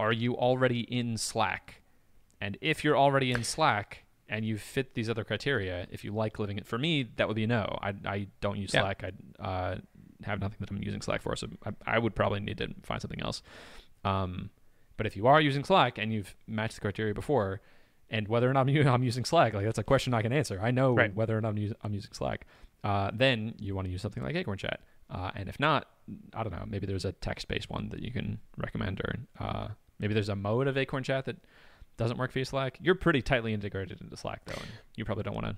[0.00, 1.82] are you already in Slack?
[2.40, 6.38] And if you're already in Slack and you fit these other criteria, if you like
[6.38, 7.78] living it, for me, that would be a no.
[7.82, 8.80] I, I don't use Yeah.
[8.80, 9.04] Slack.
[9.04, 9.76] I uh,
[10.24, 13.00] have nothing that I'm using Slack for, so I, I would probably need to find
[13.02, 13.42] something else.
[14.04, 14.50] Um,
[14.96, 17.60] but if you are using Slack and you've matched the criteria before,
[18.10, 20.58] and whether or not I'm, I'm using Slack, like that's a question I can answer.
[20.62, 21.14] I know Right.
[21.14, 22.46] whether or not I'm, us- I'm using Slack.
[22.82, 24.80] Uh, then you want to use something like Acorn Chat.
[25.10, 25.88] Uh, and if not,
[26.34, 26.64] I don't know.
[26.66, 29.68] Maybe there's a text-based one that you can recommend, or uh,
[29.98, 31.36] maybe there's a mode of Acorn Chat that
[31.96, 32.78] doesn't work via Slack.
[32.80, 35.56] You're pretty tightly integrated into Slack, though, and you probably don't want to.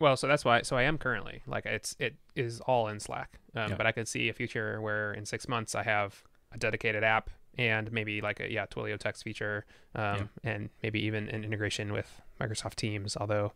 [0.00, 0.62] Well, so that's why.
[0.62, 3.76] So I am currently like it's it is all in Slack, um, Yeah.
[3.76, 7.30] but I could see a future where in six months I have a dedicated app
[7.56, 12.20] and maybe like a yeah Twilio text feature, um, and maybe even an integration with
[12.40, 13.16] Microsoft Teams.
[13.16, 13.52] Although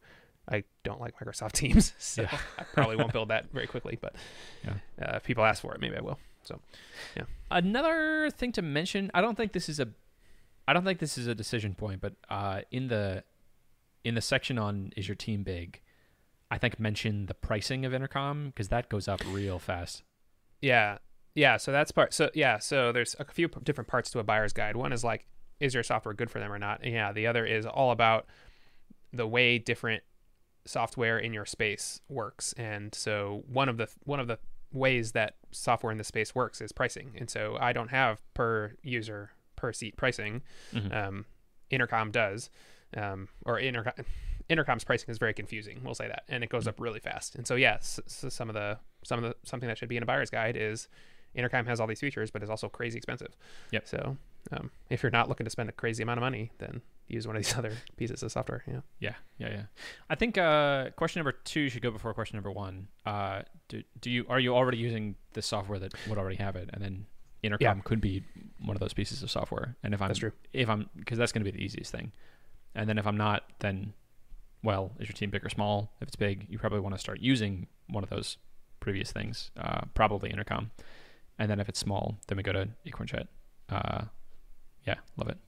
[0.50, 2.38] I don't like Microsoft Teams, so Yeah.
[2.58, 3.96] I probably won't build that very quickly.
[4.00, 4.14] But
[4.64, 4.74] Yeah.
[5.00, 6.18] uh, if people ask for it, maybe I will.
[6.44, 6.60] So,
[7.16, 7.22] yeah.
[7.52, 9.86] Another thing to mention, I don't think this is a
[10.66, 13.24] I don't think this is a decision point, but uh, in the
[14.04, 15.80] in the section on is your team big,
[16.50, 20.02] I think mention the pricing of intercom because that goes up real fast.
[20.60, 20.98] Yeah.
[21.34, 21.56] Yeah.
[21.56, 22.12] So that's part.
[22.12, 22.58] So, yeah.
[22.58, 24.76] So there's a few different parts to a buyer's guide.
[24.76, 25.26] One is like,
[25.60, 26.80] is your software good for them or not?
[26.82, 27.12] And yeah.
[27.12, 28.26] The other is all about
[29.12, 30.02] the way different
[30.66, 32.52] software in your space works.
[32.54, 34.38] And so one of the, one of the
[34.72, 37.12] ways that software in the space works is pricing.
[37.16, 39.30] And so I don't have per user,
[39.62, 40.42] per seat pricing.
[40.72, 40.92] Mhm.
[40.92, 41.26] Um,
[41.70, 42.50] Intercom does.
[42.94, 43.94] Um, or Intercom,
[44.50, 45.80] Intercom's pricing is very confusing.
[45.84, 47.36] We'll say that, and it goes up really fast.
[47.36, 50.02] And so, yes, so some of the some of the something that should be in
[50.02, 50.88] a buyer's guide is
[51.34, 53.34] Intercom has all these features, but is also crazy expensive.
[53.70, 53.88] Yep.
[53.88, 54.16] So,
[54.50, 57.36] um, if you're not looking to spend a crazy amount of money, then use one
[57.36, 58.62] of these other pieces of software.
[58.66, 58.80] Yeah.
[58.98, 59.62] Yeah, yeah, yeah.
[60.10, 62.88] I think uh, question number two should go before question number one.
[63.06, 66.68] Uh, do, do you are you already using the software that would already have it,
[66.74, 67.06] and then
[67.42, 68.24] intercom could be
[68.60, 69.76] one of those pieces of software.
[69.82, 70.32] And if I'm That's true.
[70.52, 72.12] if I'm because that's going to be the easiest thing.
[72.74, 73.92] And then if I'm not, then
[74.62, 75.92] well, is your team big or small?
[76.00, 78.36] If it's big, you probably want to start using one of those
[78.80, 80.70] previous things, uh, probably intercom.
[81.38, 83.26] And then if it's small, then we go to Acorn Chat.
[83.68, 84.04] Uh,
[84.86, 85.38] yeah, love it.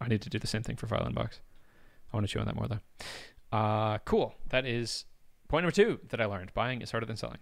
[0.00, 1.40] I need to do the same thing for File Inbox.
[2.12, 3.56] I want to chew on that more though.
[3.56, 4.34] Uh, cool.
[4.50, 5.04] That is
[5.48, 6.52] point number two that I learned.
[6.54, 7.38] Buying is harder than selling.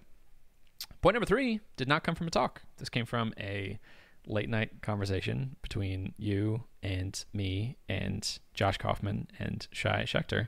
[1.03, 2.63] Point number three did not come from a talk.
[2.79, 3.79] This came from a
[4.27, 10.47] late night conversation between you and me and Josh Kaufman and Shai Schechter.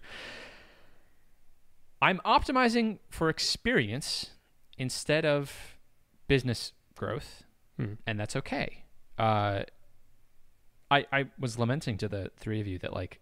[2.00, 4.30] I'm optimizing for experience
[4.76, 5.76] instead of
[6.28, 7.44] business growth,
[7.78, 7.94] Hmm.
[8.06, 8.84] and that's okay.
[9.18, 9.62] Uh,
[10.90, 13.20] I I was lamenting to the three of you that like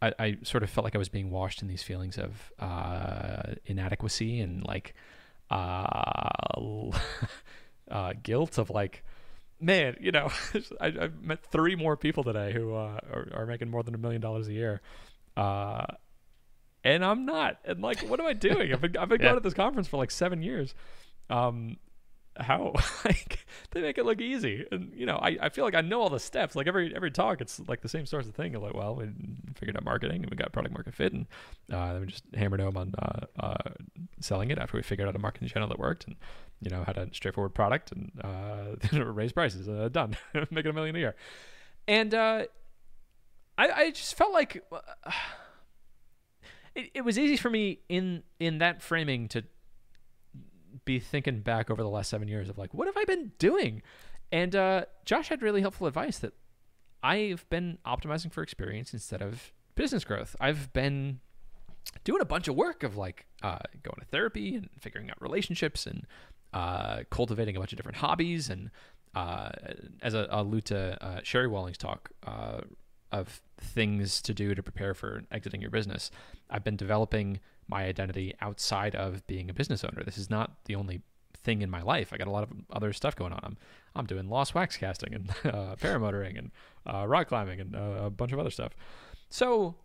[0.00, 3.54] I, I sort of felt like I was being washed in these feelings of uh,
[3.66, 4.94] inadequacy and like
[5.52, 6.90] uh,
[7.90, 9.04] uh, guilt of like,
[9.60, 10.30] man, you know,
[10.80, 13.98] I, I've met three more people today who uh, are, are making more than a
[13.98, 14.80] million dollars a year.
[15.36, 15.84] Uh,
[16.84, 17.58] and I'm not.
[17.64, 18.72] And like, what am I doing?
[18.72, 19.28] I've been, I've been Yeah.
[19.28, 20.74] going to this conference for like seven years.
[21.30, 21.76] Um,
[22.36, 22.74] how?
[23.04, 24.64] Like they make it look easy.
[24.70, 26.54] And you know I, I feel like i know all the steps.
[26.54, 28.52] Like every every talk it's like the same sorts of thing.
[28.52, 29.08] Like well we
[29.54, 31.26] figured out marketing and we got product market fit and
[31.72, 33.70] uh, then we just hammered home on uh, uh,
[34.20, 36.16] selling it after we figured out a marketing channel that worked and
[36.60, 40.16] you know had a straightforward product and uh, raise prices uh, done
[40.50, 41.16] making a million a year.
[41.88, 42.44] And uh,
[43.58, 44.62] I, I just felt like
[46.74, 49.44] it, it was easy for me in in that framing to
[50.84, 53.82] be thinking back over the last seven years of like, what have I been doing?
[54.30, 56.32] And uh, Josh had really helpful advice that
[57.02, 60.36] I've been optimizing for experience instead of business growth.
[60.40, 61.20] I've been
[62.04, 65.86] doing a bunch of work of like uh, going to therapy and figuring out relationships
[65.86, 66.06] and
[66.52, 68.48] uh, cultivating a bunch of different hobbies.
[68.48, 68.70] And
[69.14, 69.50] uh,
[70.00, 72.60] as a, a allude to uh, Sherry Walling's talk uh,
[73.10, 76.10] of things to do to prepare for exiting your business,
[76.48, 80.02] I've been developing my identity outside of being a business owner.
[80.04, 81.02] This is not the only
[81.42, 82.12] thing in my life.
[82.12, 83.40] I got a lot of other stuff going on.
[83.42, 83.56] I'm
[83.94, 86.50] I'm doing lost wax casting and uh, paramotoring and
[86.86, 88.72] uh, rock climbing and uh, a bunch of other stuff.
[89.28, 89.76] So,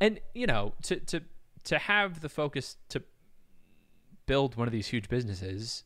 [0.00, 1.22] and you know, to to
[1.64, 3.02] to have the focus to
[4.26, 5.84] build one of these huge businesses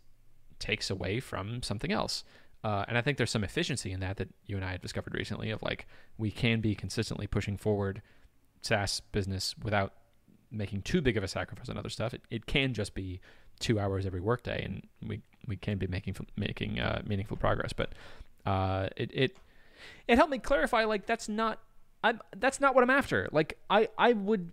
[0.59, 2.25] takes away from something else.
[2.63, 5.15] Uh, and I think there's some efficiency in that that you and I have discovered
[5.15, 8.01] recently of like we can be consistently pushing forward
[8.63, 9.93] SaaS business without
[10.55, 12.15] making too big of a sacrifice on other stuff.
[12.15, 13.21] It, it can just be
[13.61, 17.73] two hours every workday, and we we can be making making uh, meaningful progress.
[17.73, 17.93] But
[18.47, 19.37] uh, it it
[20.09, 21.61] it helped me clarify like that's not
[22.03, 23.29] I'm that's not what I'm after.
[23.33, 24.53] Like I I would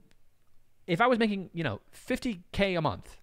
[0.87, 3.17] if I was making you know 50k a month,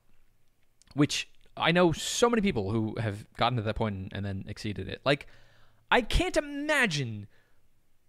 [0.95, 4.89] which I know so many people who have gotten to that point and then exceeded
[4.89, 5.01] it.
[5.05, 5.27] Like
[5.91, 7.27] I can't imagine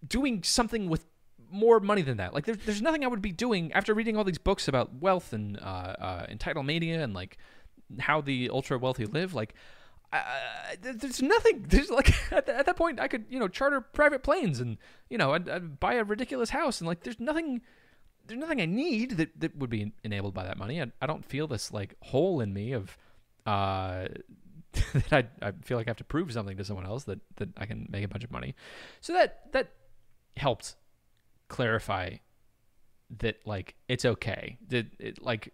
[0.06, 1.06] doing something with
[1.50, 2.34] more money than that.
[2.34, 5.32] Like there's there's nothing I would be doing after reading all these books about wealth
[5.32, 7.38] and uh, uh, entitlemania and like
[7.98, 9.34] how the ultra wealthy live.
[9.34, 9.54] Like
[10.12, 10.22] uh,
[10.80, 11.64] there's nothing.
[11.68, 14.78] There's like at, the, at, that point I could you know charter private planes and
[15.08, 17.62] you know I'd, I'd, buy a ridiculous house and like there's nothing.
[18.26, 20.80] There's nothing I need that, that would be enabled by that money.
[20.80, 22.96] I, I don't feel this like hole in me of
[23.44, 24.06] uh,
[25.10, 27.48] that I, I feel like I have to prove something to someone else that, that
[27.56, 28.54] I can make a bunch of money.
[29.00, 29.72] So that that
[30.36, 30.76] helped
[31.50, 32.14] clarify
[33.18, 34.56] that like it's okay.
[34.68, 35.52] That it, like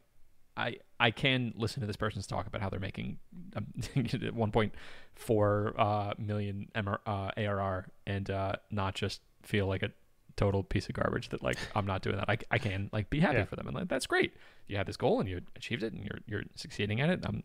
[0.56, 3.18] I I can listen to this person's talk about how they're making
[3.56, 9.90] um, 1.4 uh, million MR, uh, ARR and uh, not just feel like a
[10.36, 12.28] total piece of garbage that like I'm not doing that.
[12.28, 13.44] I, I can like be happy yeah.
[13.44, 14.34] for them and like that's great.
[14.68, 17.26] You had this goal and you achieved it and you're you're succeeding at it.
[17.26, 17.42] Um,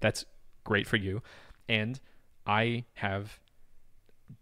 [0.00, 0.24] that's
[0.64, 1.22] great for you.
[1.68, 2.00] And
[2.46, 3.40] I have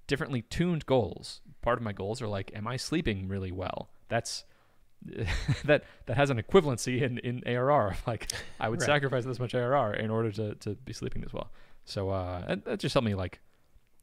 [0.07, 1.41] differently tuned goals.
[1.63, 3.91] Part of my goals are like, am I sleeping really well?
[4.09, 4.45] That's
[5.65, 7.97] that that has an equivalency in in ARR.
[8.07, 8.87] Like I would right.
[8.87, 11.51] sacrifice this much ARR in order to to be sleeping this well.
[11.85, 13.41] So uh, that, that just helped me like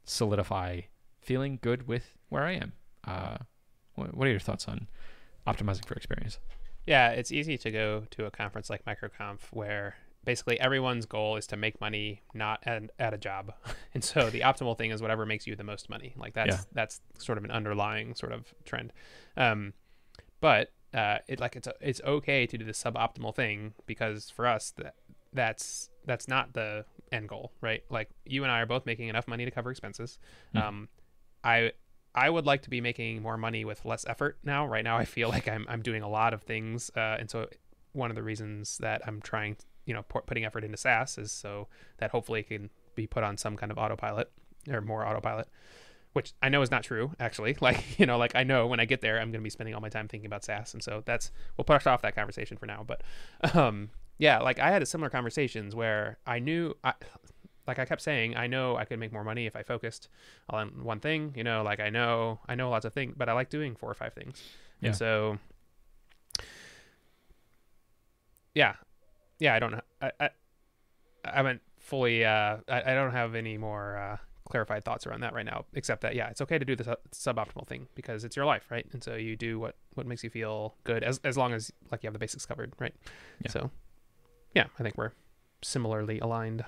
[0.04, 0.82] solidify
[1.20, 2.72] feeling good with where I am.
[3.04, 3.38] Uh,
[3.94, 4.88] what, what are your thoughts on
[5.46, 6.38] optimizing for experience?
[6.86, 9.96] Yeah, it's easy to go to a conference like MicroConf where
[10.28, 13.50] basically everyone's goal is to make money not at, at a job
[13.94, 16.62] and so the optimal thing is whatever makes you the most money like that's yeah.
[16.74, 18.92] that's sort of an underlying sort of trend
[19.38, 19.72] um,
[20.42, 24.74] but uh, it like it's it's okay to do the suboptimal thing because for us
[24.76, 24.96] that
[25.32, 29.26] that's that's not the end goal right like you and i are both making enough
[29.26, 30.18] money to cover expenses
[30.54, 30.62] mm.
[30.62, 30.90] um,
[31.42, 31.72] i
[32.14, 34.66] I would like to be making more money with less effort now.
[34.66, 37.46] Right now, I feel like I'm I'm doing a lot of things, uh, and so
[37.92, 39.56] one of the reasons that I'm trying
[39.88, 43.36] you know putting effort into SaaS is so that hopefully it can be put on
[43.36, 44.30] some kind of autopilot
[44.70, 45.48] or more autopilot
[46.12, 47.56] which I know is not true actually.
[47.68, 49.74] Like you know like I know when I get there I'm going to be spending
[49.74, 50.74] all my time thinking about SaaS.
[50.74, 52.84] And so that's we'll push off that conversation for now.
[52.86, 53.02] But
[53.54, 56.94] um yeah like I had a similar conversations where I knew I
[57.66, 60.08] like I kept saying I know I could make more money if I focused
[60.50, 63.32] on one thing you know like I know I know lots of things but I
[63.32, 64.42] like doing four or five things.
[64.80, 64.88] Yeah.
[64.88, 65.38] and so
[68.54, 68.74] yeah
[69.38, 69.80] yeah, I don't know.
[70.00, 70.30] I, I,
[71.24, 72.24] I haven't fully.
[72.24, 74.16] Uh, I, I don't have any more uh,
[74.48, 77.32] clarified thoughts around that right now, except that yeah, it's okay to do the su-
[77.32, 78.86] suboptimal thing because it's your life, right?
[78.92, 82.02] And so you do what what makes you feel good, as as long as like
[82.02, 82.94] you have the basics covered, right?
[83.44, 83.50] Yeah.
[83.50, 83.70] So,
[84.54, 85.12] yeah, I think we're
[85.62, 86.64] similarly aligned.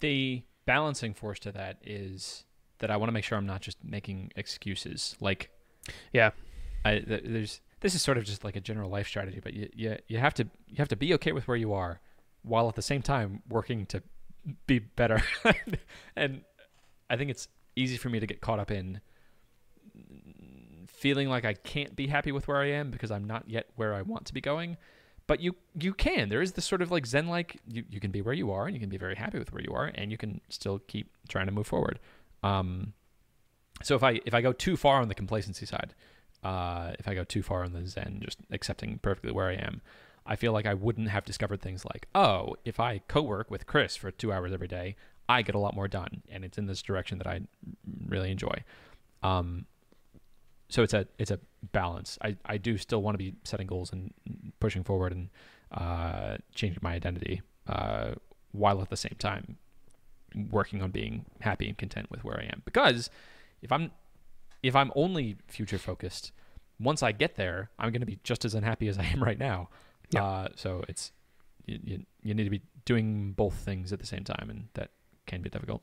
[0.00, 2.44] The balancing force to that is
[2.78, 5.16] that I want to make sure I'm not just making excuses.
[5.20, 5.50] Like,
[6.12, 6.30] yeah,
[6.84, 9.68] I th- there's this is sort of just like a general life strategy, but you,
[9.74, 12.00] you you have to you have to be okay with where you are,
[12.42, 14.02] while at the same time working to
[14.66, 15.22] be better.
[16.16, 16.42] and
[17.08, 19.00] I think it's easy for me to get caught up in
[20.86, 23.94] feeling like I can't be happy with where I am because I'm not yet where
[23.94, 24.76] I want to be going.
[25.26, 26.28] But you you can.
[26.28, 28.66] There is this sort of like Zen like you, you can be where you are
[28.66, 31.10] and you can be very happy with where you are and you can still keep
[31.28, 32.00] trying to move forward.
[32.42, 32.94] Um,
[33.82, 35.94] so if I if I go too far on the complacency side,
[36.42, 39.80] uh, if I go too far in the Zen, just accepting perfectly where I am,
[40.26, 43.96] I feel like I wouldn't have discovered things like, oh, if I co-work with Chris
[43.96, 44.96] for two hours every day,
[45.28, 47.40] I get a lot more done, and it's in this direction that I
[48.06, 48.64] really enjoy.
[49.22, 49.66] Um,
[50.68, 51.38] so it's a it's a
[51.72, 52.18] balance.
[52.22, 54.12] I, I do still want to be setting goals and
[54.60, 55.28] pushing forward and
[55.72, 58.12] uh, changing my identity, uh,
[58.52, 59.56] while at the same time
[60.50, 62.62] working on being happy and content with where I am.
[62.64, 63.10] Because
[63.62, 63.90] if I'm
[64.62, 66.32] if I'm only future focused,
[66.78, 69.38] once I get there, I'm going to be just as unhappy as I am right
[69.38, 69.68] now.
[70.10, 70.24] Yeah.
[70.24, 71.12] Uh, so it's
[71.66, 74.90] you, you, you need to be doing both things at the same time, and that
[75.26, 75.82] can be difficult.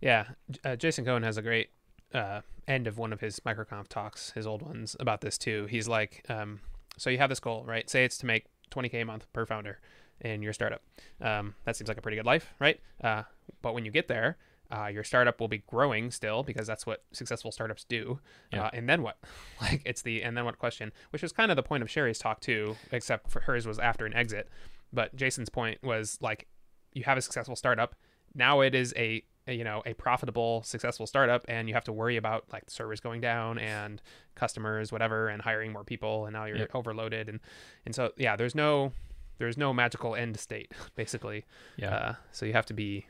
[0.00, 0.26] Yeah,
[0.64, 1.70] uh, Jason Cohen has a great
[2.14, 5.66] uh, end of one of his MicroConf talks, his old ones about this too.
[5.66, 6.60] He's like, um,
[6.96, 7.88] so you have this goal, right?
[7.88, 9.80] Say it's to make 20k a month per founder
[10.20, 10.82] in your startup.
[11.20, 12.80] Um, that seems like a pretty good life, right?
[13.02, 13.22] Uh,
[13.62, 14.36] but when you get there,
[14.70, 18.20] uh, your startup will be growing still because that's what successful startups do.
[18.52, 18.64] Yeah.
[18.64, 19.18] Uh, and then what?
[19.60, 22.18] Like it's the and then what question, which is kind of the point of Sherry's
[22.18, 24.48] talk too, except for hers was after an exit.
[24.92, 26.46] But Jason's point was like,
[26.92, 27.96] you have a successful startup.
[28.34, 31.92] Now it is a, a you know a profitable successful startup, and you have to
[31.92, 34.00] worry about like servers going down and
[34.36, 36.26] customers, whatever, and hiring more people.
[36.26, 37.28] And now you're overloaded.
[37.28, 37.40] And
[37.84, 38.92] and so yeah, there's no
[39.38, 41.46] there's no magical end state basically.
[41.76, 41.94] Yeah.
[41.94, 43.06] Uh, so you have to be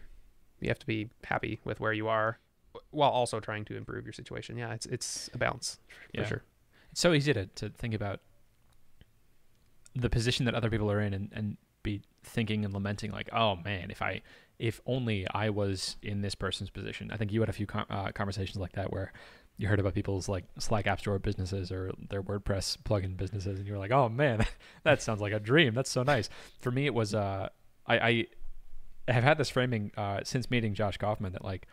[0.61, 2.39] you have to be happy with where you are
[2.91, 4.57] while also trying to improve your situation.
[4.57, 5.79] Yeah, it's it's a balance
[6.15, 6.27] for Yeah.
[6.27, 6.43] sure.
[6.93, 8.21] It's so easy to, to think about
[9.95, 13.57] the position that other people are in and, and be thinking and lamenting like, oh
[13.57, 14.23] man, if I,
[14.59, 17.11] if only I was in this person's position.
[17.13, 19.13] I think you had a few con uh, conversations like that where
[19.57, 23.67] you heard about people's like Slack App Store businesses or their WordPress plugin businesses, and
[23.67, 24.45] you were like, oh man,
[24.85, 25.75] that sounds like a dream.
[25.75, 26.29] That's so nice.
[26.61, 27.49] For me, it was uh,
[27.87, 28.27] I, I
[29.09, 31.67] have had this framing uh, since meeting Josh Kaufman that like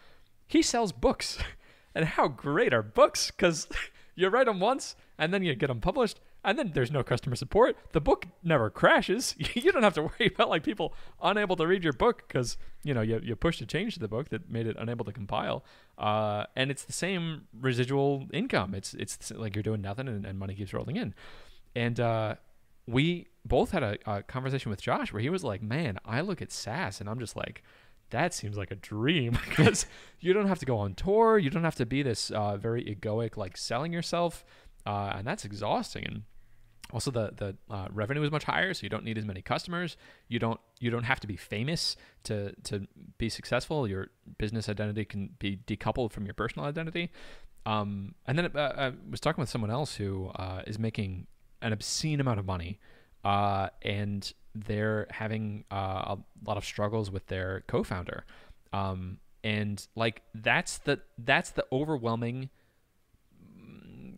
[0.47, 1.37] he sells books,
[1.95, 3.31] and how great are books?
[3.31, 3.67] Because
[4.15, 7.35] you write them once and then you get them published and then there's no customer
[7.35, 7.75] support.
[7.91, 9.35] The book never crashes.
[9.55, 12.93] You don't have to worry about like people unable to read your book because you
[12.93, 15.63] know you, you pushed a change to the book that made it unable to compile.
[15.97, 18.75] Uh, and it's the same residual income.
[18.75, 21.15] It's it's like you're doing nothing and, and money keeps rolling in.
[21.75, 22.35] And uh,
[22.87, 26.41] we both had a, a conversation with josh where he was like man i look
[26.41, 27.63] at saas and i'm just like
[28.11, 29.85] that seems like a dream because
[30.19, 31.37] you don't have to go on tour.
[31.37, 34.45] You don't have to be this uh, very egoic, like selling yourself,
[34.85, 36.05] uh, and that's exhausting.
[36.05, 36.23] And
[36.93, 39.97] also, the the uh, revenue is much higher, so you don't need as many customers.
[40.27, 43.87] You don't you don't have to be famous to to be successful.
[43.87, 47.11] Your business identity can be decoupled from your personal identity.
[47.65, 51.25] Um, and then uh, I was talking with someone else who uh, is making
[51.65, 52.79] an obscene amount of money,
[53.25, 58.23] uh, and they're having uh, a lot of struggles with their co-founder
[58.71, 62.49] um, and like that's the that's the overwhelming
[63.61, 64.13] mm,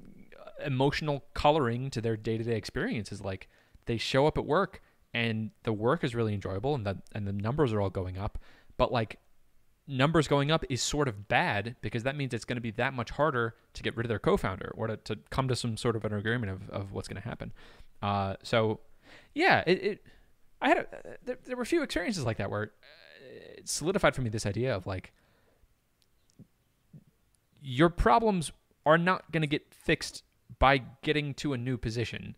[0.65, 3.21] emotional coloring to their day-to-day experiences.
[3.21, 3.47] like
[3.85, 4.81] they show up at work
[5.13, 8.37] and the work is really enjoyable and the and the numbers are all going up
[8.77, 9.19] but like
[9.87, 12.93] numbers going up is sort of bad because that means it's going to be that
[12.93, 15.95] much harder to get rid of their co-founder or to, to come to some sort
[15.95, 17.53] of an agreement of, of what's going to happen
[18.01, 18.79] uh, so
[19.33, 20.05] yeah it, it
[20.61, 20.87] I had a,
[21.23, 24.45] there, there were a few experiences like that where uh, it solidified for me this
[24.45, 25.13] idea of like
[27.61, 28.51] your problems
[28.85, 30.23] are not going to get fixed
[30.59, 32.35] by getting to a new position.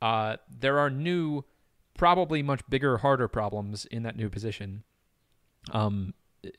[0.00, 1.44] Uh, there are new,
[1.94, 4.84] probably much bigger, harder problems in that new position.
[5.72, 6.14] Um,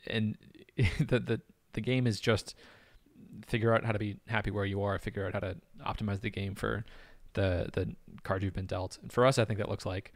[0.08, 0.38] and
[0.78, 1.42] the the
[1.74, 2.56] the game is just
[3.48, 5.56] figure out how to be happy where you are, figure out how to
[5.86, 6.86] optimize the game for
[7.34, 8.98] the the card you've been dealt.
[9.02, 10.14] And for us, I think that looks like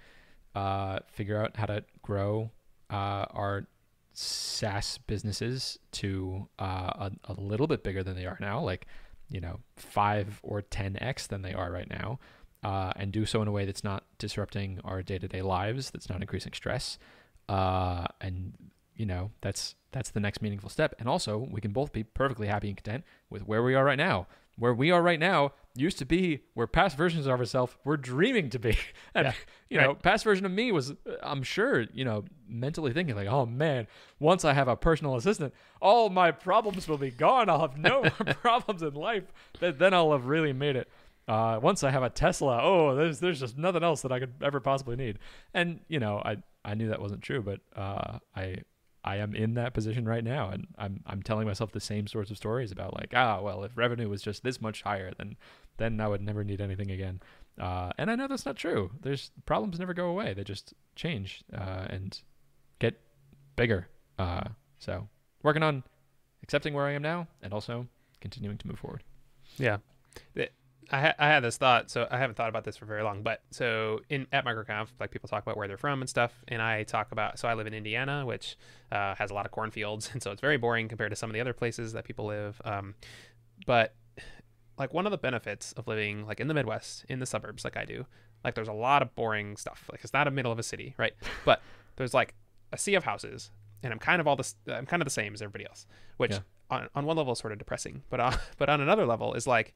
[0.55, 2.51] uh, figure out how to grow
[2.89, 3.67] uh, our
[4.13, 8.87] SaaS businesses to uh, a, a little bit bigger than they are now, like
[9.29, 12.19] you know five or ten x than they are right now,
[12.63, 15.91] uh, and do so in a way that's not disrupting our day to day lives,
[15.91, 16.97] that's not increasing stress,
[17.49, 18.53] uh, and
[18.95, 20.95] you know that's that's the next meaningful step.
[20.99, 23.97] And also, we can both be perfectly happy and content with where we are right
[23.97, 24.27] now.
[24.57, 28.49] Where we are right now used to be where past versions of ourselves were dreaming
[28.51, 28.77] to be.
[29.15, 29.33] And, Yeah,
[29.69, 33.45] you know, past version of me was, I'm sure, you know, mentally thinking, like, oh
[33.45, 33.87] man,
[34.19, 37.49] once I have a personal assistant, all my problems will be gone.
[37.49, 39.23] I'll have no more problems in life.
[39.59, 40.87] Then then I'll have really made it.
[41.27, 44.33] Uh, once I have a Tesla, oh, there's there's just nothing else that I could
[44.41, 45.19] ever possibly need.
[45.53, 48.57] And you know, I I knew that wasn't true, but uh, I
[49.03, 52.31] I am in that position right now, and I'm I'm telling myself the same sorts
[52.31, 55.35] of stories about like ah well if revenue was just this much higher then
[55.77, 57.21] then I would never need anything again.
[57.59, 58.91] Uh, and I know that's not true.
[59.01, 62.19] There's problems never go away; they just change uh, and
[62.79, 62.99] get
[63.55, 63.87] bigger.
[64.17, 64.49] Uh,
[64.79, 65.07] so
[65.41, 65.83] working on
[66.43, 67.87] accepting where I am now, and also
[68.21, 69.03] continuing to move forward.
[69.57, 69.77] Yeah.
[70.91, 73.23] I, ha- I had this thought, so I haven't thought about this for very long.
[73.23, 76.61] But so in at MicroConf, like people talk about where they're from and stuff, and
[76.61, 77.39] I talk about.
[77.39, 78.55] So I live in Indiana, which
[78.91, 81.33] uh, has a lot of cornfields, and so it's very boring compared to some of
[81.33, 82.61] the other places that people live.
[82.65, 82.95] Um,
[83.65, 83.95] but
[84.77, 87.77] like one of the benefits of living like in the Midwest, in the suburbs, like
[87.77, 88.05] I do,
[88.43, 89.87] like there's a lot of boring stuff.
[89.91, 91.13] Like it's not a middle of a city, right?
[91.45, 91.61] But
[91.95, 92.33] there's like
[92.71, 93.51] a sea of houses,
[93.83, 94.55] and I'm kind of all this.
[94.67, 95.85] I'm kind of the same as everybody else,
[96.17, 96.39] which Yeah.
[96.71, 99.45] on on one level is sort of depressing, but on, but on another level is
[99.45, 99.73] like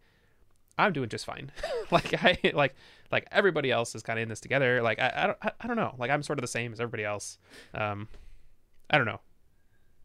[0.77, 1.51] I'm doing just fine.
[1.91, 2.75] like I like
[3.11, 4.81] like everybody else is kind of in this together.
[4.81, 5.95] Like I I don't I, I don't know.
[5.97, 7.37] Like I'm sort of the same as everybody else.
[7.73, 8.07] Um,
[8.89, 9.21] I don't know.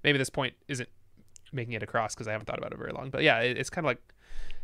[0.02, 0.88] Maybe this point isn't
[1.52, 3.10] making it across because I haven't thought about it very long.
[3.10, 4.02] But yeah, it, it's kind of like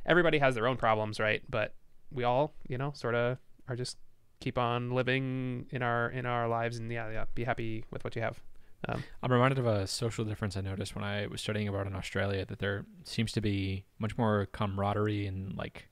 [0.07, 1.43] everybody has their own problems, right?
[1.49, 1.75] But
[2.11, 3.39] we all, you know, sort of
[3.69, 3.99] are just
[4.41, 8.17] keep on living in our in our lives and yeah, yeah, be happy with what
[8.17, 8.41] you have.
[8.89, 11.97] Um, I'm reminded of a social difference I noticed when I was studying abroad in
[11.97, 15.89] Australia that there seems to be much more camaraderie and like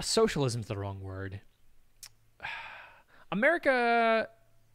[0.00, 1.40] uh, socialism's the wrong word.
[3.32, 4.28] America,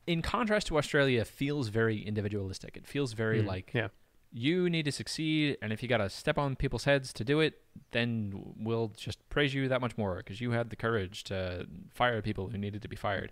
[0.06, 2.78] in contrast to Australia, feels very individualistic.
[2.78, 3.88] It feels very mm, like yeah,
[4.32, 7.40] you need to succeed, and if you got to step on people's heads to do
[7.40, 7.56] it,
[7.92, 12.22] then we'll just praise you that much more because you had the courage to fire
[12.22, 13.32] people who needed to be fired.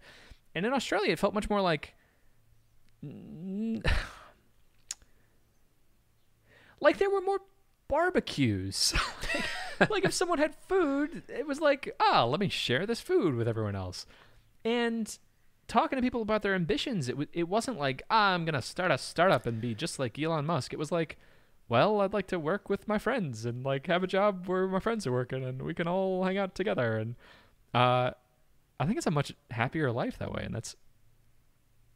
[0.55, 1.93] and in Australia, it felt much more like
[6.81, 7.39] like there were more
[7.87, 8.93] barbecues.
[9.89, 13.47] like, if someone had food, it was like, ah, let me share this food with
[13.47, 14.05] everyone else.
[14.65, 15.17] And
[15.67, 18.91] talking to people about their ambitions, it w- it wasn't like, ah, I'm gonna start
[18.91, 20.73] a startup and be just like Elon Musk.
[20.73, 21.17] It was like,
[21.69, 24.79] well, I'd like to work with my friends and like have a job where my
[24.79, 26.97] friends are working and we can all hang out together.
[26.97, 27.15] And
[27.73, 28.11] uh,
[28.79, 30.43] I think it's a much happier life that way.
[30.43, 30.75] And that's,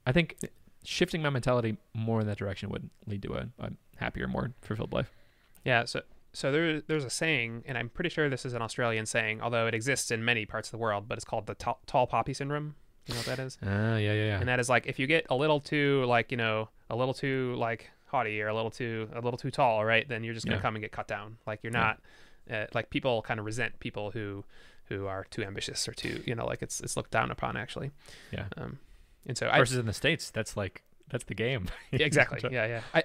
[0.05, 0.37] I think,
[0.83, 4.93] shifting my mentality more in that direction would lead to a, a happier, more fulfilled
[4.93, 5.11] life.
[5.65, 5.85] Yeah.
[5.85, 6.01] So
[6.37, 9.65] so there, there's a saying, and I'm pretty sure this is an Australian saying, although
[9.65, 12.33] it exists in many parts of the world, but it's called the tall, tall poppy
[12.33, 12.75] syndrome.
[13.07, 13.57] You know what that is?
[13.65, 14.39] Ah, yeah, yeah, yeah.
[14.39, 17.13] And that is like if you get a little too like you know a little
[17.13, 20.07] too like haughty or a little too a little too tall, right?
[20.07, 20.61] Then you're just gonna Yeah.
[20.61, 21.37] come and get cut down.
[21.47, 21.79] Like you're Yeah.
[21.79, 22.01] not
[22.51, 24.43] uh, like people kind of resent people who
[24.89, 27.91] who are too ambitious or too you know like it's it's looked down upon actually.
[28.31, 28.45] Yeah.
[28.57, 28.77] Um,
[29.25, 31.67] and so I Versus in the states, that's like that's the game.
[31.93, 32.41] Exactly.
[32.53, 32.81] yeah, yeah.
[32.93, 33.03] I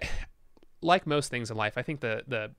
[0.80, 1.74] like most things in life.
[1.78, 2.51] I think the the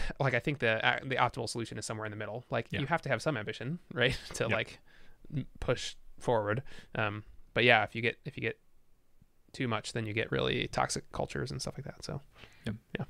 [0.20, 2.44] like I think the uh, the optimal solution is somewhere in the middle.
[2.50, 2.80] Like Yeah.
[2.80, 4.54] you have to have some ambition, right, to Yeah.
[4.56, 4.78] like
[5.60, 6.62] push forward.
[6.94, 7.24] Um,
[7.54, 8.58] but yeah, if you get if you get
[9.52, 12.04] too much, then you get really toxic cultures and stuff like that.
[12.04, 12.20] So
[12.64, 13.04] yeah.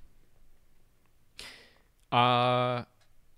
[2.11, 2.85] Uh,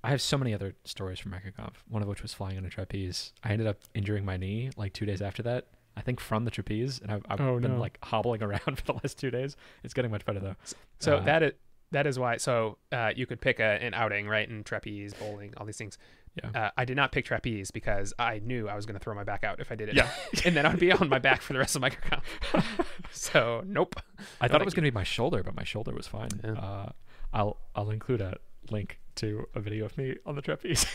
[0.03, 1.75] I have so many other stories from MicroConf.
[1.89, 3.33] One of which was flying on a trapeze.
[3.43, 5.67] I ended up injuring my knee like two days after that.
[5.97, 7.81] I think from the trapeze, and I've, I've Oh, been no.
[7.81, 9.57] like hobbling around for the last two days.
[9.85, 10.57] It's getting much better though.
[10.99, 11.53] so Uh, that is
[11.95, 12.37] that is why.
[12.37, 15.97] So uh, you could pick a, an outing, right, and trapeze, bowling, all these things.
[16.43, 16.51] Yeah.
[16.63, 19.23] Uh, I did not pick trapeze because I knew I was going to throw my
[19.23, 19.95] back out if I did it.
[19.95, 20.11] Yeah.
[20.45, 22.87] and then I'd be on my back for the rest of my MicroConf.
[23.13, 23.95] so nope.
[24.41, 26.31] I No, thought it was going to be my shoulder, but my shoulder was fine.
[26.43, 26.53] Yeah.
[26.53, 26.89] Uh,
[27.33, 28.37] I'll I'll include a
[28.71, 30.87] link to a video of me on the trapeze.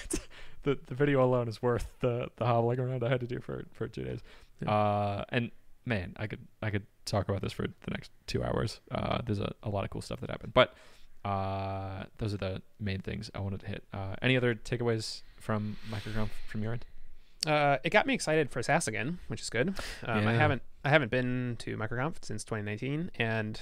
[0.63, 3.65] the the video alone is worth the the hobbling around I had to do for
[3.71, 4.19] for two days.
[4.61, 4.71] Yeah.
[4.71, 5.51] Uh, and
[5.89, 8.79] man, I could I could talk about this for the next two hours.
[8.91, 10.75] Uh, there's a, a lot of cool stuff that happened, but
[11.25, 13.83] uh, those are the main things I wanted to hit.
[13.91, 16.85] Uh, any other takeaways from MicroConf from your end?
[17.45, 19.69] Uh, it got me excited for SaaS again, which is good.
[20.03, 23.59] Um, I haven't I haven't been to MicroConf since 2019, and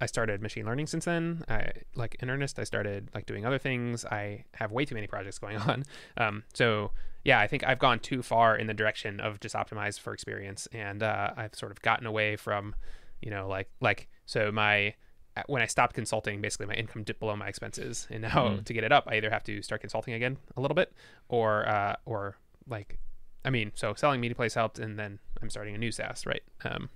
[0.00, 1.44] I started machine learning since then.
[1.48, 2.58] I like in earnest.
[2.58, 4.04] I started like doing other things.
[4.04, 5.84] I have way too many projects going on.
[6.16, 6.92] Um, so
[7.28, 10.66] yeah, I think I've gone too far in the direction of just optimize for experience,
[10.72, 12.74] and uh, I've sort of gotten away from,
[13.20, 14.94] you know, like like so my
[15.36, 18.64] uh, when I stopped consulting, basically my income dipped below my expenses, and now Mm.
[18.64, 20.90] to get it up, I either have to start consulting again a little bit,
[21.28, 22.98] or uh, or like,
[23.44, 26.42] I mean, so selling Media Place helped, and then I'm starting a new SaaS, right?
[26.64, 26.88] Um,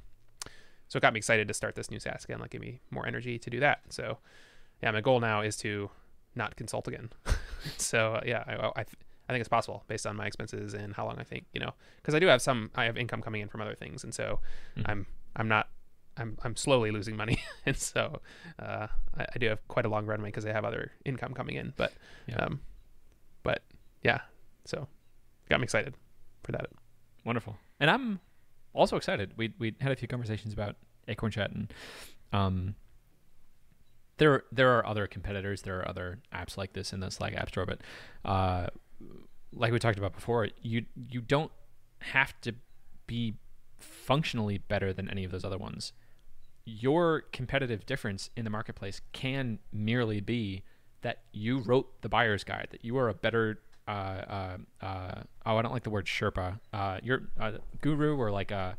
[0.88, 3.06] so it got me excited to start this new SaaS again, like give me more
[3.06, 3.80] energy to do that.
[3.90, 4.16] So
[4.82, 5.90] yeah, my goal now is to
[6.34, 7.10] not consult again.
[7.76, 8.84] so uh, yeah, I, I,
[9.28, 11.72] I think it's possible based on my expenses and how long I think, you know,
[11.96, 14.40] because I do have some, I have income coming in from other things, and so
[14.76, 14.82] Mhm.
[14.86, 15.06] I'm
[15.36, 15.68] I'm not.
[16.18, 18.20] I'm, I'm slowly losing money, and so
[18.58, 21.56] uh, I, I do have quite a long runway because I have other income coming
[21.56, 21.72] in.
[21.78, 21.94] But,
[22.26, 22.36] Yeah.
[22.36, 22.60] um,
[23.42, 23.62] but
[24.02, 24.20] yeah,
[24.66, 24.88] so
[25.48, 25.94] got me excited
[26.42, 26.66] for that.
[27.24, 27.56] Wonderful.
[27.80, 28.20] And I'm
[28.74, 29.32] also excited.
[29.38, 30.76] We we had a few conversations about
[31.08, 31.72] Acorn Chat and
[32.34, 32.74] um
[34.18, 37.48] there there are other competitors, there are other apps like this in the Slack App
[37.48, 37.80] Store, but
[38.24, 38.66] uh
[39.52, 41.50] like we talked about before, you you don't
[42.00, 42.54] have to
[43.06, 43.34] be
[43.78, 45.92] functionally better than any of those other ones.
[46.64, 50.62] Your competitive difference in the marketplace can merely be
[51.02, 55.56] that you wrote the buyer's guide, that you are a better uh, uh, uh, oh,
[55.56, 56.60] I don't like the word Sherpa.
[56.72, 58.76] Uh, you're a guru or like a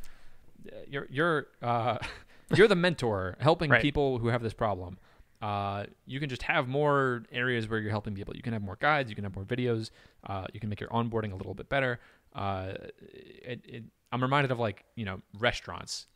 [0.87, 1.97] you're you're uh,
[2.55, 3.81] you're the mentor helping Right.
[3.81, 4.97] people who have this problem.
[5.43, 8.33] Uh, you can just have more areas where you're helping people.
[8.33, 9.09] You can have more guides.
[9.09, 9.89] You can have more videos.
[10.25, 11.99] Uh, you can make your onboarding a little bit better.
[12.33, 12.71] Uh,
[13.01, 13.83] it, it,
[14.13, 16.07] I'm reminded of like you know restaurants.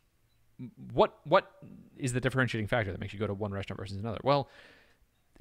[0.93, 1.51] What what
[1.97, 4.19] is the differentiating factor that makes you go to one restaurant versus another?
[4.23, 4.47] Well,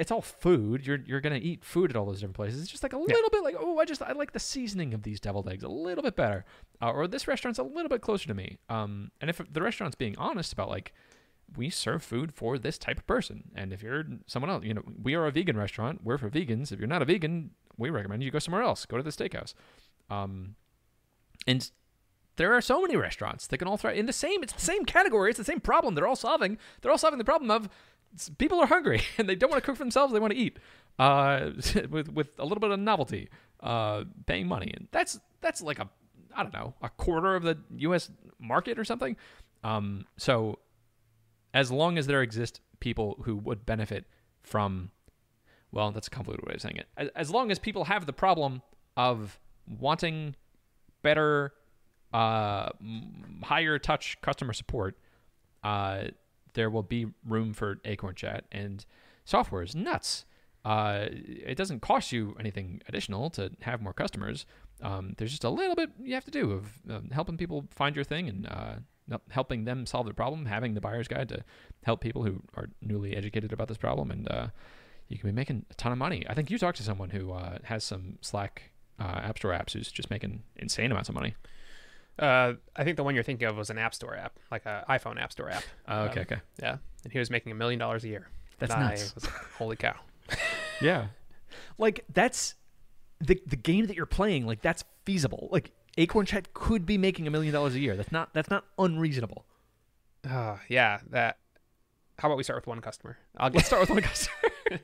[0.01, 0.85] it's all food.
[0.85, 2.63] You're you're gonna eat food at all those different places.
[2.63, 5.05] It's just like a little bit like oh, I just I like the seasoning of
[5.05, 6.45] these deviled eggs a little bit better,
[6.83, 8.59] uh, or this restaurant's a little bit closer to me.
[8.69, 10.93] Um, and if the restaurant's being honest about like
[11.57, 14.83] we serve food for this type of person, and if you're someone else, you know,
[15.03, 16.01] we are a vegan restaurant.
[16.03, 16.73] We're for vegans.
[16.73, 18.87] If you're not a vegan, we recommend you go somewhere else.
[18.87, 19.55] Go to the steakhouse.
[20.11, 20.57] Um,
[21.47, 21.71] and
[22.37, 24.43] there are so many restaurants that can all thrive in the same.
[24.43, 25.31] It's the same category.
[25.31, 25.95] It's the same problem.
[25.95, 26.59] They're all solving.
[26.81, 27.69] They're all solving the problem of
[28.39, 30.13] people are hungry and they don't want to cook for themselves.
[30.13, 30.59] They want to eat
[30.99, 31.51] uh,
[31.91, 33.29] with with a little bit of novelty,
[33.61, 35.89] uh, paying money, and that's that's like a
[36.35, 38.11] I don't know a quarter of the U.S.
[38.39, 39.17] market or something.
[39.65, 40.59] Um, so
[41.57, 44.05] as long as there exist people who would benefit
[44.43, 44.91] from,
[45.73, 46.87] well, that's a convoluted way of saying it.
[46.99, 48.61] As, as long as people have the problem
[48.95, 50.37] of wanting
[51.01, 51.55] better
[52.13, 52.69] uh,
[53.43, 54.99] higher touch customer support,
[55.65, 56.05] uh,
[56.53, 58.85] there will be room for Acorn Chat, and
[59.25, 60.27] software is nuts.
[60.63, 64.45] Uh, it doesn't cost you anything additional to have more customers.
[64.83, 68.05] Um, there's just a little bit you have to do of helping people find your
[68.05, 68.75] thing and uh,
[69.31, 71.45] helping them solve the problem, having the buyer's guide to
[71.85, 74.49] help people who are newly educated about this problem, and uh,
[75.09, 76.25] you can be making a ton of money.
[76.29, 79.73] I think you talked to someone who uh, has some Slack uh, App Store apps
[79.73, 81.35] who's just making insane amounts of money.
[82.19, 84.85] Uh, I think the one you're thinking of was an App Store app, like an
[84.89, 85.65] iPhone App Store app.
[85.87, 86.41] Oh, okay, um, okay.
[86.61, 88.29] Yeah, and he was making a million dollars a year.
[88.59, 89.03] That's and nuts.
[89.03, 89.95] I was like, holy cow.
[90.81, 91.09] yeah,
[91.77, 92.55] like that's
[93.21, 94.47] the the game that you're playing.
[94.47, 95.49] Like that's feasible.
[95.53, 97.97] Like Acorn Chat could be making a million dollars a year.
[97.97, 99.45] That's not that's not unreasonable.
[100.29, 101.39] Uh, yeah, that.
[102.19, 103.19] How about we start with one customer?
[103.37, 104.51] I'll Let's start with one customer.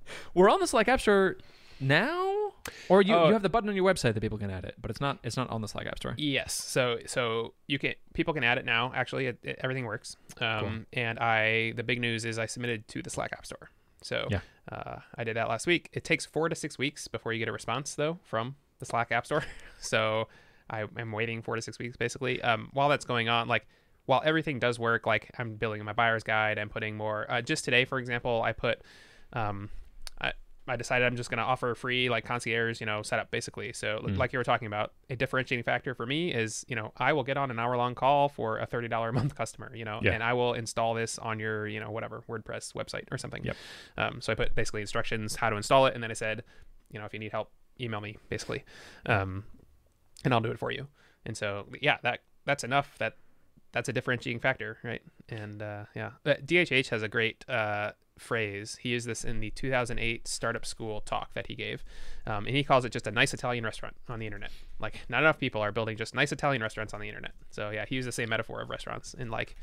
[0.34, 1.36] We're on the Slack App Store
[1.80, 2.52] now,
[2.88, 4.90] or you, you have the button on your website that people can add it, but
[4.90, 6.14] it's not it's not on the Slack App Store.
[6.16, 8.92] Yes, so so you can people can add it now.
[8.94, 10.16] Actually, it, it, everything works.
[10.40, 10.72] Um, cool.
[10.92, 13.70] and I the big news is I submitted to the Slack App Store.
[14.02, 14.40] So yeah.
[14.70, 15.88] uh, I did that last week.
[15.92, 19.12] It takes four to six weeks before you get a response though from the Slack
[19.12, 19.44] App Store.
[19.80, 20.28] so
[20.68, 22.40] I am waiting four to six weeks basically.
[22.42, 23.66] Um, while that's going on, like
[24.06, 27.30] while everything does work, like I'm building my buyer's guide, I'm putting more.
[27.30, 28.82] Uh, just today, for example, I put
[29.32, 29.70] um,
[30.68, 33.72] I decided I'm just going to offer free like concierge, you know, setup basically.
[33.72, 34.16] So mm.
[34.16, 37.22] like you were talking about, a differentiating factor for me is, you know, I will
[37.22, 40.12] get on an hour long call for a $30 a month customer, you know, yeah.
[40.12, 43.44] and I will install this on your, you know, whatever WordPress website or something.
[43.44, 43.56] Yep.
[43.96, 45.94] Um, so I put basically instructions how to install it.
[45.94, 46.42] And then I said,
[46.90, 47.50] you know, if you need help,
[47.80, 48.64] email me basically.
[49.06, 49.44] Um,
[50.24, 50.88] and I'll do it for you.
[51.24, 53.16] And so, yeah, that, that's enough that
[53.72, 54.78] that's a differentiating factor.
[54.82, 55.02] Right.
[55.28, 58.78] And, uh, yeah, DHH has a great, uh, phrase.
[58.80, 61.84] He used this in the 2008 startup school talk that he gave,
[62.26, 64.50] um, and he calls it just a nice Italian restaurant on the internet.
[64.78, 67.32] Like not enough people are building just nice Italian restaurants on the internet.
[67.50, 69.56] So yeah, he used the same metaphor of restaurants, and like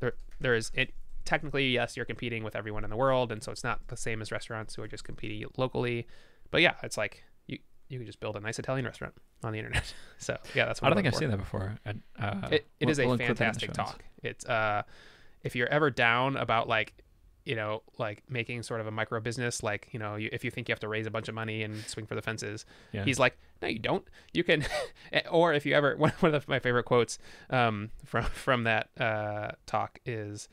[0.00, 0.92] there there is it.
[1.24, 4.20] Technically, yes, you're competing with everyone in the world, and so it's not the same
[4.20, 6.06] as restaurants who are just competing locally.
[6.50, 7.22] But yeah, it's like
[7.92, 9.14] you can just build a nice Italian restaurant
[9.44, 9.92] on the internet.
[10.18, 11.76] so yeah, that's what I don't think I've seen that before.
[11.84, 14.02] I, uh, it, it we'll, is a we'll fantastic talk.
[14.22, 14.82] It's uh,
[15.42, 16.94] if you're ever down about like
[17.44, 20.50] you know, like making sort of a micro business, like, you know, you, if you
[20.50, 23.04] think you have to raise a bunch of money and swing for the fences, yeah.
[23.04, 24.06] he's like, no, you don't.
[24.32, 24.64] You can,
[25.30, 27.18] or if you ever, one, one of my favorite quotes
[27.50, 30.48] um, from, from that uh, talk is,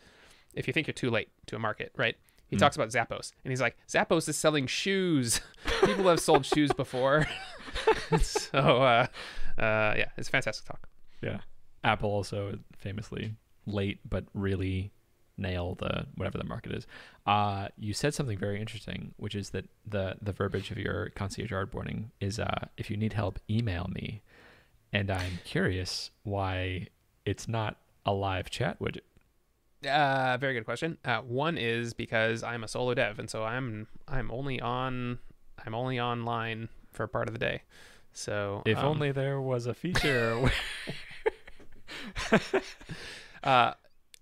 [0.56, 2.16] if you think you're too late to a market, right?
[2.50, 2.60] He mm.
[2.60, 5.42] talks about Zappos and he's like, Zappos is selling shoes.
[5.84, 7.28] People have sold shoes before.
[8.22, 9.08] so, uh,
[9.58, 10.90] uh, yeah, it's a fantastic talk.
[11.22, 11.40] Yeah.
[11.84, 13.36] Apple also famously
[13.66, 14.92] late, but really
[15.38, 16.86] nail the whatever the market is.
[17.26, 21.52] Uh, you said something very interesting, which is that the the verbiage of your concierge
[21.52, 24.22] onboarding is uh, if you need help, email me.
[24.92, 26.88] And I'm curious why
[27.26, 29.02] it's not a live chat widget.
[29.88, 30.98] Uh, very good question.
[31.06, 35.20] Uh, one is because I'm a solo dev, and so I'm I'm only on
[35.66, 37.64] I'm only online for part of the day.
[38.12, 40.52] So if um, only there was a feature.
[43.44, 43.74] uh,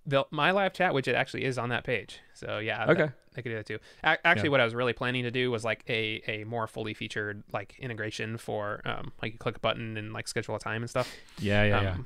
[0.05, 2.19] the my live chat widget actually is on that page.
[2.33, 3.79] So yeah, okay, that, I could do that too.
[4.03, 4.51] A- actually, yeah.
[4.51, 7.75] what I was really planning to do was like a a more fully featured like
[7.79, 11.13] integration for um like you click a button and like schedule a time and stuff.
[11.39, 11.97] Yeah, yeah, um, yeah.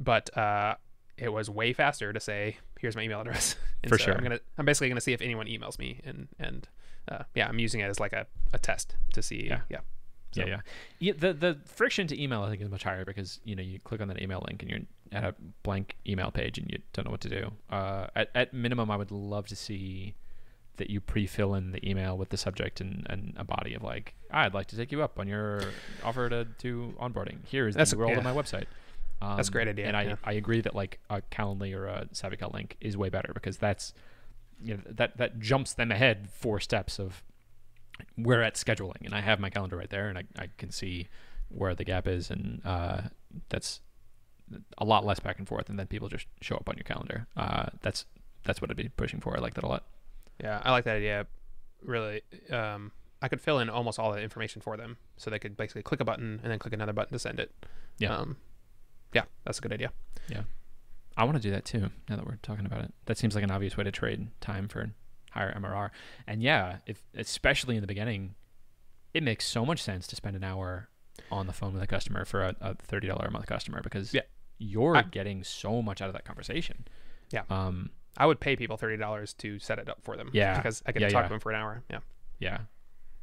[0.00, 0.76] But uh,
[1.18, 3.56] it was way faster to say here's my email address.
[3.80, 4.14] And for so sure.
[4.16, 6.66] I'm gonna I'm basically gonna see if anyone emails me and and
[7.06, 9.46] uh, yeah, I'm using it as like a, a test to see.
[9.46, 9.60] Yeah.
[9.70, 9.78] Yeah.
[10.32, 10.44] So.
[10.44, 10.60] Yeah,
[10.98, 11.12] yeah.
[11.16, 14.00] The the friction to email I think is much higher because you know you click
[14.00, 14.80] on that email link and you're
[15.12, 17.52] at a blank email page and you don't know what to do.
[17.70, 20.14] Uh, at at minimum, I would love to see
[20.76, 24.14] that you pre-fill in the email with the subject and, and a body of like
[24.30, 25.62] I'd like to take you up on your
[26.02, 27.44] offer to do onboarding.
[27.46, 28.18] Here is That's the URL yeah.
[28.18, 28.66] of my website.
[29.20, 29.86] Um, that's a great idea.
[29.86, 30.16] And I, yeah.
[30.24, 33.92] I agree that like a Calendly or a SavvyCal link is way better because that's
[34.62, 37.22] you know that that jumps them ahead four steps of
[38.16, 41.08] we're at scheduling and I have my calendar right there and I, I can see
[41.48, 43.02] where the gap is and uh,
[43.48, 43.80] that's
[44.78, 47.26] a lot less back and forth and then people just show up on your calendar.
[47.36, 48.06] Uh, that's
[48.44, 49.36] that's what I'd be pushing for.
[49.36, 49.84] I like that a lot.
[50.42, 51.26] Yeah, I like that idea.
[51.82, 55.56] Really, um, I could fill in almost all the information for them, so they could
[55.56, 57.52] basically click a button and then click another button to send it.
[57.98, 58.36] Yeah, um,
[59.12, 59.92] yeah, that's a good idea.
[60.28, 60.42] Yeah,
[61.16, 61.90] I want to do that too.
[62.08, 64.68] Now that we're talking about it, that seems like an obvious way to trade time
[64.68, 64.90] for
[65.30, 65.90] higher MRR.
[66.26, 68.34] And yeah, if especially in the beginning,
[69.14, 70.88] it makes so much sense to spend an hour
[71.30, 74.14] on the phone with a customer for a, a thirty dollar a month customer because
[74.14, 74.22] yeah.
[74.58, 76.86] you're I, getting so much out of that conversation.
[77.30, 77.42] Yeah.
[77.50, 80.30] Um, I would pay people thirty dollars to set it up for them.
[80.32, 80.56] Yeah.
[80.56, 81.28] Because I can yeah, talk yeah.
[81.28, 81.82] to them for an hour.
[81.90, 81.98] Yeah.
[82.38, 82.58] Yeah.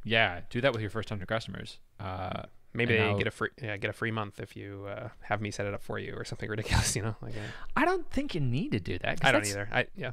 [0.04, 0.40] Yeah.
[0.50, 1.78] Do that with your first hundred customers.
[1.98, 2.42] Uh,
[2.76, 5.50] Maybe they get a free yeah get a free month if you uh, have me
[5.50, 6.94] set it up for you or something ridiculous.
[6.96, 7.40] You know, like uh,
[7.76, 9.24] I don't think you need to do that.
[9.24, 9.68] I don't either.
[9.72, 10.12] I yeah.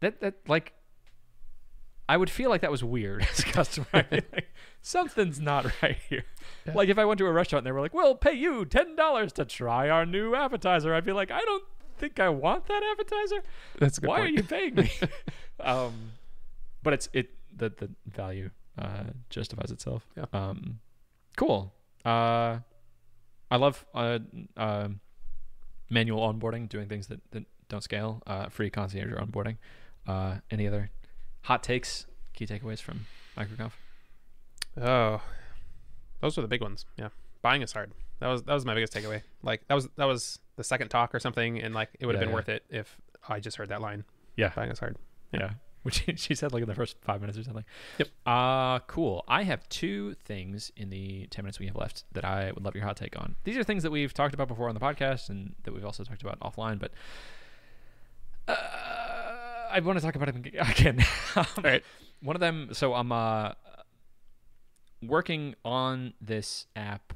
[0.00, 0.72] That that like,
[2.08, 3.86] I would feel like that was weird as a customer.
[3.92, 4.48] Like,
[4.82, 6.24] Something's not right here.
[6.66, 6.72] Yeah.
[6.74, 8.96] Like if I went to a restaurant and they were like, "We'll pay you ten
[8.96, 11.64] dollars to try our new appetizer," I'd be like, "I don't
[11.98, 13.42] think I want that appetizer.
[13.78, 14.28] That's a good Why point.
[14.28, 14.90] are you paying me?"
[15.60, 16.12] um,
[16.82, 20.06] but it's it the the value uh, justifies itself.
[20.16, 20.24] Yeah.
[20.32, 20.80] Um,
[21.36, 21.74] cool.
[22.04, 22.58] Uh,
[23.50, 24.18] I love uh,
[24.56, 24.88] uh,
[25.90, 28.22] manual onboarding, doing things that, that don't scale.
[28.26, 29.56] Uh, free concierge onboarding.
[30.06, 30.90] Uh, any other
[31.42, 33.72] hot takes, key takeaways from MicroConf?
[34.80, 35.20] Oh,
[36.20, 36.86] those were the big ones.
[36.96, 37.08] Yeah,
[37.42, 37.92] buying is hard.
[38.20, 39.22] That was that was my biggest takeaway.
[39.42, 42.20] Like that was that was the second talk or something, and like it would have
[42.22, 42.34] Yeah, been yeah.
[42.34, 42.96] worth it if
[43.28, 44.04] I just heard that line.
[44.36, 44.52] Yeah.
[44.54, 44.96] Buying is hard.
[45.32, 45.50] Yeah.
[45.82, 47.64] Which she- said like in the first five minutes or something.
[47.98, 48.08] Yep.
[48.26, 49.24] Uh cool.
[49.28, 52.74] I have two things in the ten minutes we have left that I would love
[52.74, 53.36] your hot take on.
[53.44, 56.04] These are things that we've talked about before on the podcast and that we've also
[56.04, 56.92] talked about offline, but
[58.48, 58.54] uh,
[59.70, 60.36] I want to talk about it
[60.78, 61.04] again.
[61.36, 61.82] um, right.
[62.22, 62.70] One of them.
[62.72, 63.52] So I'm uh,
[65.02, 67.12] working on this app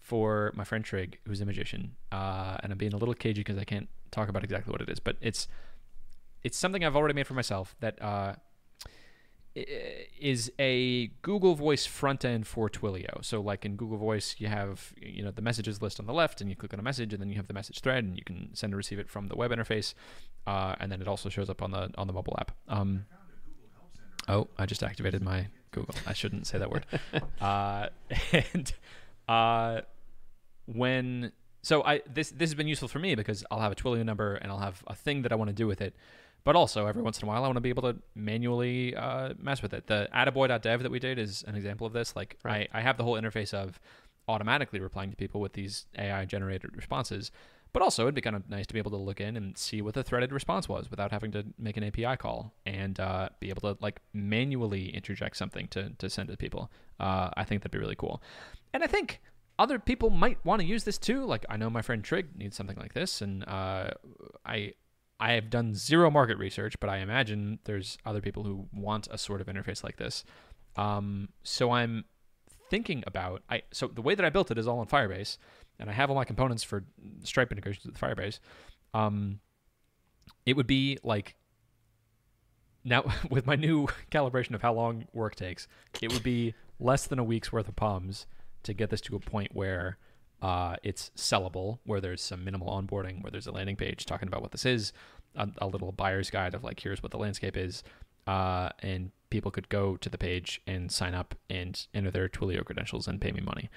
[0.00, 3.56] for my friend Trig, who's a magician, uh, and I'm being a little cagey because
[3.58, 5.48] I can't talk about exactly what it is, but it's
[6.44, 8.34] it's something I've already made for myself that uh,
[9.54, 13.24] is a Google Voice front end for Twilio.
[13.24, 16.40] So, like in Google Voice, you have you know the messages list on the left,
[16.40, 18.24] and you click on a message, and then you have the message thread, and you
[18.24, 19.94] can send and receive it from the web interface,
[20.46, 22.52] uh, and then it also shows up on the on the mobile app.
[22.68, 23.06] Um,
[24.28, 25.94] oh, I just activated my Google.
[26.06, 26.84] I shouldn't say that word.
[27.40, 27.88] uh,
[28.32, 28.72] and
[29.28, 29.80] uh,
[30.66, 31.32] when
[31.62, 34.34] so I this this has been useful for me because I'll have a Twilio number
[34.34, 35.94] and I'll have a thing that I want to do with it.
[36.44, 39.34] But also every once in a while I want to be able to manually uh,
[39.38, 39.86] mess with it.
[39.86, 42.14] The attaboy.dev that we did is an example of this.
[42.14, 42.68] Like Right.
[42.72, 43.80] I, I have the whole interface of
[44.28, 47.30] automatically replying to people with these AI generated responses.
[47.72, 49.82] But also it'd be kind of nice to be able to look in and see
[49.82, 53.48] what the threaded response was without having to make an API call and uh, be
[53.48, 56.70] able to like manually interject something to, to send to people.
[57.00, 58.22] Uh, I think that'd be really cool.
[58.72, 59.20] And I think
[59.58, 61.24] other people might want to use this too.
[61.24, 63.90] Like I know my friend Trig needs something like this, and uh,
[64.44, 64.74] I
[65.24, 69.16] I have done zero market research, but I imagine there's other people who want a
[69.16, 70.22] sort of interface like this.
[70.76, 72.04] Um, so I'm
[72.68, 75.38] thinking about I so the way that I built it is all on Firebase,
[75.78, 76.84] and I have all my components for
[77.22, 78.38] Stripe integrations with Firebase.
[78.92, 79.40] Um,
[80.44, 81.36] it would be like
[82.84, 85.68] now with my new calibration of how long work takes,
[86.02, 88.26] it would be less than a week's worth of poms
[88.64, 89.96] to get this to a point where
[90.42, 94.42] uh, it's sellable, where there's some minimal onboarding, where there's a landing page talking about
[94.42, 94.92] what this is,
[95.34, 97.82] a, a little buyer's guide of like here's what the landscape is,
[98.26, 102.64] uh, and people could go to the page and sign up and enter their Twilio
[102.64, 103.68] credentials and pay me money.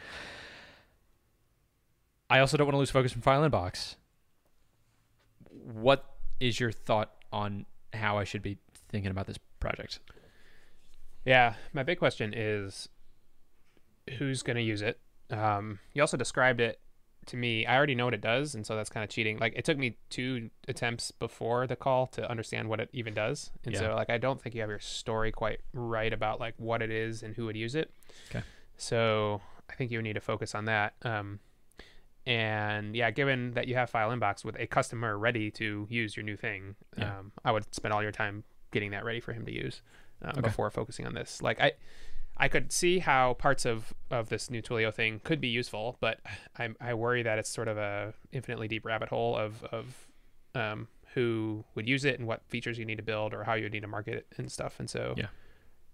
[2.29, 3.95] I also don't want to lose focus from File Inbox.
[5.49, 6.05] What
[6.39, 8.57] is your thought on how I should be
[8.89, 9.99] thinking about this project?
[11.25, 12.89] Yeah, my big question is
[14.17, 14.99] who's going to use it?
[15.29, 16.79] Um, you also described it
[17.27, 17.65] to me.
[17.65, 19.37] I already know what it does, and so that's kind of cheating.
[19.37, 23.51] Like it took me two attempts before the call to understand what it even does,
[23.65, 23.79] and Yeah.
[23.79, 26.89] so like I don't think you have your story quite right about like what it
[26.91, 27.91] is and who would use it.
[28.29, 28.43] Okay.
[28.77, 30.93] So I think you need to focus on that.
[31.03, 31.39] Um,
[32.25, 36.23] and yeah, given that you have File Inbox with a customer ready to use your
[36.25, 37.19] new thing, Yeah.
[37.19, 39.81] um, I would spend all your time getting that ready for him to use
[40.21, 40.41] um, Okay.
[40.41, 41.41] before focusing on this.
[41.41, 41.73] Like I,
[42.39, 46.19] I could see how parts of of this new Twilio thing could be useful, but
[46.57, 50.07] I I worry that it's sort of a infinitely deep rabbit hole of of
[50.55, 53.63] um, who would use it and what features you need to build or how you
[53.63, 54.79] would need to market it and stuff.
[54.79, 55.27] And so Yeah.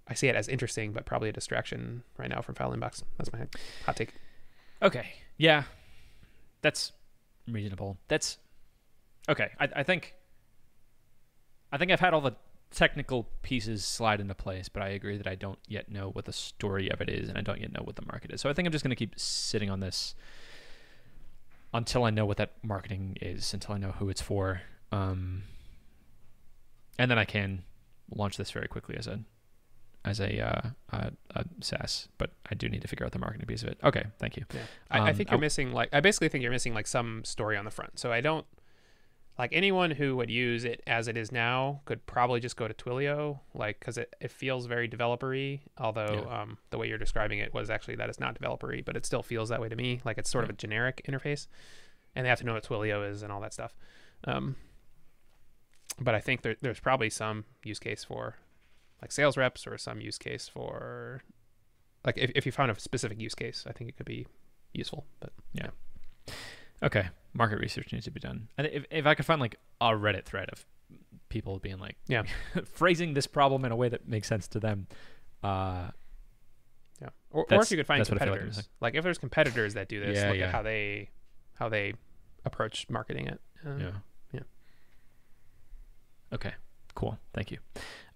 [0.07, 3.03] I see it as interesting, but probably a distraction right now from File Inbox.
[3.17, 3.47] That's my
[3.85, 4.13] hot take.
[4.81, 5.13] Okay.
[5.37, 5.63] Yeah.
[6.61, 6.91] That's
[7.47, 7.97] reasonable.
[8.09, 8.37] That's
[9.29, 9.51] okay.
[9.59, 10.13] I, I think
[11.71, 12.35] I think I've had all the
[12.73, 16.33] technical pieces slide into place, but I agree that I don't yet know what the
[16.33, 18.41] story of it is and I don't yet know what the market is.
[18.41, 20.15] So I think I'm just gonna keep sitting on this
[21.73, 24.61] until I know what that marketing is, until I know who it's for.
[24.91, 25.43] Um
[26.99, 27.63] and then I can
[28.13, 29.19] launch this very quickly as a
[30.05, 30.61] as a uh,
[30.91, 33.77] uh, a SaaS, but I do need to figure out the marketing piece of it.
[33.83, 34.43] Okay, thank you.
[34.53, 34.59] Yeah.
[34.91, 37.55] I, I Um, think you're missing like I basically think you're missing like some story
[37.55, 37.99] on the front.
[37.99, 38.45] So I don't
[39.37, 42.73] like anyone who would use it as it is now could probably just go to
[42.73, 45.61] Twilio, like because it, it feels very developery.
[45.77, 46.41] Although Yeah.
[46.41, 49.23] um, the way you're describing it was actually that it's not developery, but it still
[49.23, 50.01] feels that way to me.
[50.05, 51.47] Like it's sort of a generic interface,
[52.15, 53.75] and they have to know what Twilio is and all that stuff.
[54.25, 54.55] Um,
[55.99, 58.35] but I think there, there's probably some use case for
[59.01, 61.23] like sales reps or some use case for
[62.05, 64.27] like if, if you found a specific use case, I think it could be
[64.73, 65.05] useful.
[65.19, 65.31] But
[66.83, 68.47] Okay, market research needs to be done.
[68.57, 70.65] And if if I could find like a Reddit thread of
[71.29, 72.23] people being like, Yeah.
[72.65, 74.87] phrasing this problem in a way that makes sense to them,
[75.41, 75.89] uh,
[77.01, 79.03] yeah, or, or if you could find that's what I feel like competitors, like, if
[79.03, 80.45] there's competitors that do this, Yeah, look yeah.
[80.47, 81.09] at how they
[81.55, 81.93] how they
[82.45, 83.41] approach marketing it.
[83.65, 83.91] Uh, yeah,
[84.33, 84.39] yeah.
[86.33, 86.53] Okay,
[86.95, 87.17] cool.
[87.33, 87.59] Thank you.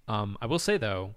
[0.07, 1.15] Um, I will say though,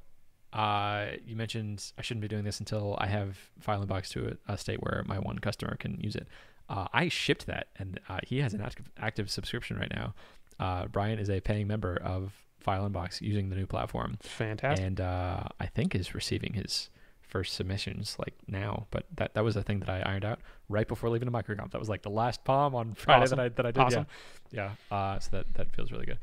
[0.52, 4.52] uh, you mentioned I shouldn't be doing this until I have File Inbox to a,
[4.54, 6.26] a state where my one customer can use it.
[6.70, 10.14] Uh, I shipped that, and uh, he has an active active subscription right now.
[10.58, 14.86] Uh, Brian is a paying member of File Inbox using the new platform, Fantastic.
[14.86, 16.88] and uh, I think is receiving his
[17.22, 18.86] first submissions like now.
[18.90, 21.72] But that that was a thing that I ironed out right before leaving the MicroConf.
[21.72, 23.36] That was like the last pom on Friday Awesome.
[23.38, 23.80] that I that I did.
[23.80, 24.06] Awesome.
[24.52, 24.96] Yeah, yeah.
[24.96, 26.18] Uh, so that that feels really good.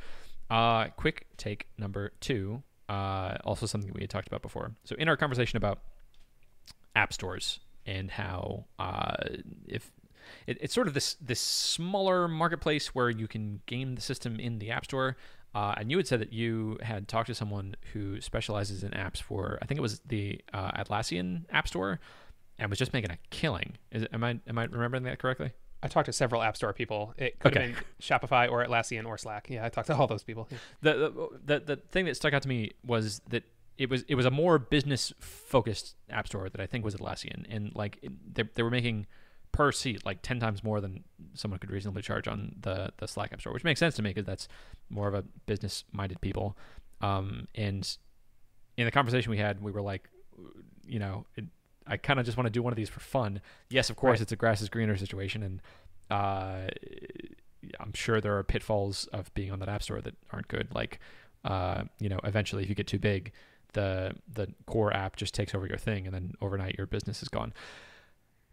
[0.50, 2.64] Uh, quick take number two.
[2.88, 4.72] Uh, also something we had talked about before.
[4.86, 5.80] So in our conversation about
[6.96, 9.16] app stores and how uh,
[9.68, 9.92] if
[10.46, 14.60] it, it's sort of this this smaller marketplace where you can game the system in
[14.60, 15.18] the app store.
[15.56, 19.20] Uh, and you had said that you had talked to someone who specializes in apps
[19.22, 22.00] for I think it was the uh, Atlassian App Store,
[22.60, 23.78] and was just making a killing.
[23.92, 25.52] Is it, am I am I remembering that correctly?
[25.82, 27.14] I talked to several App Store people.
[27.18, 27.68] It could Okay.
[27.68, 29.48] have been Shopify or Atlassian or Slack.
[29.50, 30.48] Yeah, I talked to all those people.
[30.52, 30.58] Yeah.
[30.82, 30.94] the,
[31.46, 33.44] the the the thing that stuck out to me was that
[33.78, 37.46] it was it was a more business focused app store that I think was Atlassian,
[37.50, 39.08] and like it, they they were making
[39.58, 41.04] per seat like ten times more than
[41.34, 44.12] someone could reasonably charge on the the Slack app store, which makes sense to me
[44.12, 44.48] because that's
[44.90, 46.56] more of a business minded people.
[47.02, 47.98] Um, and
[48.78, 50.10] in the conversation we had, we were like,
[50.86, 51.46] you know, it,
[51.88, 53.42] I kind of just want to do one of these for fun.
[53.70, 54.22] Yes, of course, Right.
[54.22, 55.62] it's a grass is greener situation, and
[56.12, 56.68] uh,
[57.80, 60.68] I'm sure there are pitfalls of being on that app store that aren't good.
[60.76, 61.00] Like,
[61.44, 63.32] uh, you know, eventually if you get too big,
[63.74, 67.30] the the core app just takes over your thing, and then overnight your business is
[67.30, 67.54] gone.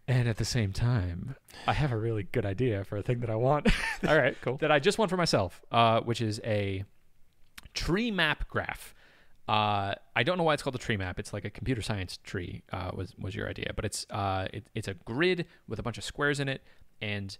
[0.06, 1.34] And at the same time,
[1.66, 3.68] I have a really good idea for a thing that I want
[4.06, 4.58] All right, cool.
[4.58, 6.84] that I just want for myself, uh, which is a
[7.72, 8.94] tree map graph.
[9.48, 11.18] Uh, I don't know why it's called a tree map.
[11.18, 12.62] It's like a computer science tree.
[12.72, 13.72] Uh, was was your idea?
[13.74, 16.62] But it's uh, it, it's a grid with a bunch of squares in it,
[17.00, 17.36] and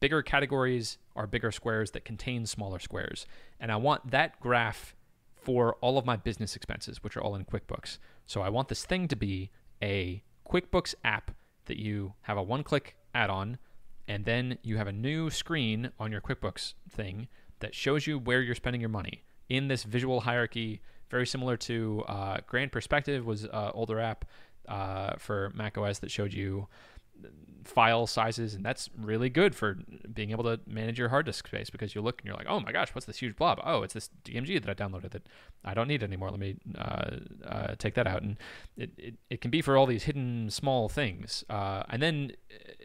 [0.00, 3.26] bigger categories are bigger squares that contain smaller squares.
[3.60, 4.94] And I want that graph
[5.34, 7.98] for all of my business expenses, which are all in QuickBooks.
[8.26, 9.50] So I want this thing to be
[9.82, 11.32] a QuickBooks app
[11.68, 13.58] that you have a one-click add-on
[14.08, 17.28] and then you have a new screen on your QuickBooks thing
[17.60, 19.22] that shows you where you're spending your money.
[19.48, 24.24] In this visual hierarchy, very similar to uh, GrandPerspective was uh, older app
[24.66, 26.68] uh, for Mac OS that showed you
[27.68, 29.78] file sizes, and that's really good for
[30.12, 32.60] being able to manage your hard disk space because you look and you're like, oh
[32.60, 33.60] my gosh, what's this huge blob?
[33.62, 35.28] Oh, it's this DMG that I downloaded that
[35.64, 36.30] I don't need anymore.
[36.30, 37.10] Let me uh,
[37.46, 38.38] uh, take that out, and
[38.76, 42.32] it, it, it can be for all these hidden small things, uh, and then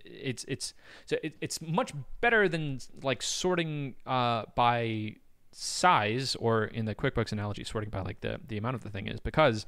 [0.06, 0.74] it's it's
[1.06, 5.16] so it, it's much better than like sorting uh, by
[5.54, 9.08] size or in the QuickBooks analogy, sorting by like the the amount of the thing
[9.08, 9.66] is because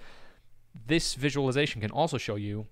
[0.87, 2.67] this visualization can also show you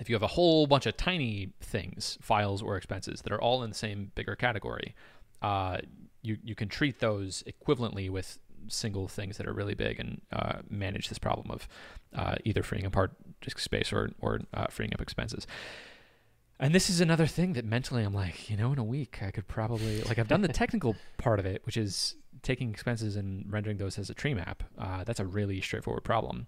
[0.00, 3.62] if you have a whole bunch of tiny things, files or expenses that are all
[3.62, 4.94] in the same bigger category,
[5.42, 5.78] uh,
[6.22, 8.38] you you can treat those equivalently with
[8.68, 11.68] single things that are really big and uh, manage this problem of
[12.14, 15.46] uh, either freeing up hard disk space or or uh, freeing up expenses.
[16.60, 19.32] And this is another thing that mentally I'm like, you know, in a week I
[19.32, 23.50] could probably like I've done the technical part of it, which is taking expenses and
[23.52, 24.62] rendering those as a tree map.
[24.78, 26.46] Uh, that's a really straightforward problem.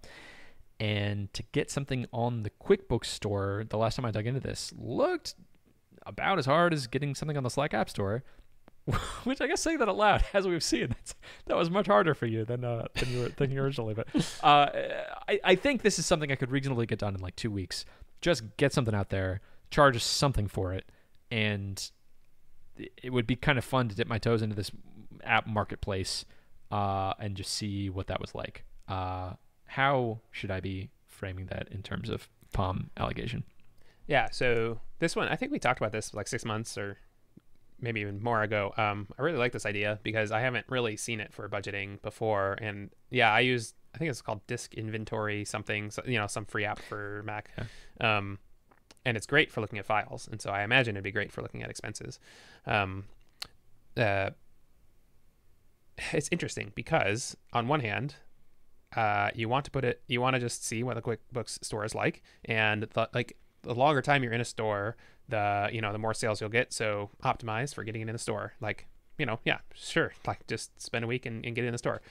[0.81, 4.73] And to get something on the QuickBooks store, the last time I dug into this,
[4.77, 5.35] looked
[6.05, 8.25] about as hard as getting something on the Slack App Store.
[9.25, 10.95] Which I guess saying that out loud, as we've seen,
[11.47, 13.95] that was much harder for you than uh, than you were thinking originally.
[13.95, 14.09] But
[14.43, 14.69] uh,
[15.27, 17.87] I, I think this is something I could reasonably get done in like two weeks.
[18.21, 20.91] Just get something out there, charge something for it,
[21.31, 21.91] and
[23.03, 24.71] it would be kind of fun to dip my toes into this
[25.23, 26.25] app marketplace
[26.71, 28.65] uh, and just see what that was like.
[28.89, 29.35] Uh,
[29.75, 33.43] how should I be framing that in terms of pom allocation?
[34.07, 36.97] Yeah, so this one, I think we talked about this like six months or
[37.81, 38.73] maybe even more ago.
[38.77, 42.57] Um, I really like this idea because I haven't really seen it for budgeting before.
[42.61, 46.45] And yeah, I use, I think it's called Disk Inventory something, so, you know, some
[46.45, 47.51] free app for Mac.
[48.01, 48.39] Um,
[49.05, 50.29] and it's great for looking at files.
[50.31, 52.21] And so I imagine it'd be great for looking at expenses.
[52.65, 53.07] Um,
[53.97, 54.31] uh,
[56.13, 58.15] it's interesting because on one hand,
[58.97, 61.85] uh, you want to put it, you want to just see what the QuickBooks store
[61.85, 64.97] is like, and the, like the longer time you're in a store,
[65.29, 66.73] the you know the more sales you'll get.
[66.73, 68.55] So optimize for getting it in the store.
[68.61, 68.87] Like
[69.19, 71.79] you know, yeah, sure, like just spend a week and, and get it in the
[71.79, 72.03] store.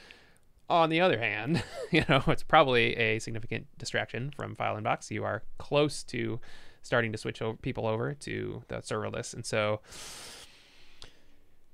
[0.70, 5.12] On the other hand, you know it's probably a significant distraction from File Inbox.
[5.12, 6.40] You are close to
[6.84, 9.34] starting to switch over people over to the serverless.
[9.34, 9.80] And so,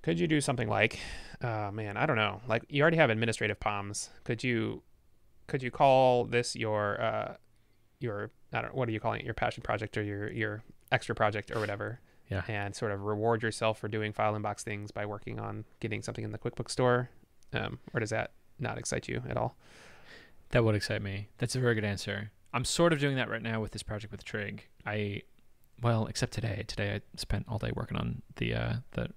[0.01, 0.99] could you do something like,
[1.41, 4.09] uh, man, I don't know, like you already have administrative poms.
[4.23, 4.83] Could you,
[5.49, 7.33] could you call this your, uh,
[7.99, 9.25] your, I don't what are you calling it?
[9.25, 11.99] Your passion project or your, your extra project or whatever?
[12.29, 12.43] Yeah.
[12.47, 16.23] And sort of reward yourself for doing file inbox things by working on getting something
[16.23, 17.09] in the QuickBooks store.
[17.53, 19.57] Um, or does that not excite you at all?
[20.51, 21.29] That would excite me.
[21.39, 22.31] That's a very good answer.
[22.53, 24.67] I'm sort of doing that right now with this project with Trig.
[24.85, 25.23] I,
[25.81, 26.63] well, except today.
[26.67, 29.09] Today I spent all day working on the uh, the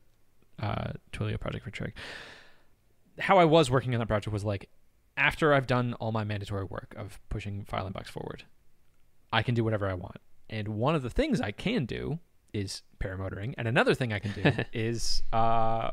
[0.61, 1.95] uh, Twilio project for Trig.
[3.18, 4.68] How I was working on that project was like,
[5.17, 8.45] after I've done all my mandatory work of pushing file inbox forward,
[9.33, 10.19] I can do whatever I want.
[10.49, 12.19] And one of the things I can do
[12.53, 15.93] is paramotoring, and another thing I can do is uh,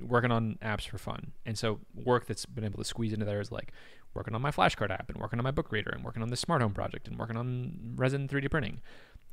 [0.00, 1.32] working on apps for fun.
[1.44, 3.72] And so work that's been able to squeeze into there is like
[4.14, 6.36] working on my flashcard app and working on my book reader and working on the
[6.36, 8.80] smart home project and working on resin 3D printing.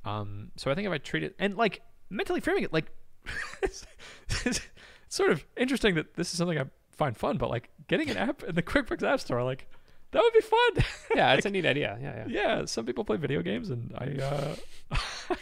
[0.06, 2.91] Um, so I think if I treat it and like mentally framing it like
[3.62, 3.86] it's,
[4.45, 4.62] it's
[5.08, 6.66] sort of interesting that this is something I
[6.96, 9.68] find fun, but like getting an app in the QuickBooks App Store, like
[10.12, 10.86] that would be fun.
[11.16, 11.98] Yeah, it's a neat idea.
[12.02, 12.26] Yeah, yeah.
[12.28, 14.56] yeah, some people play video games, and I
[14.96, 15.36] uh,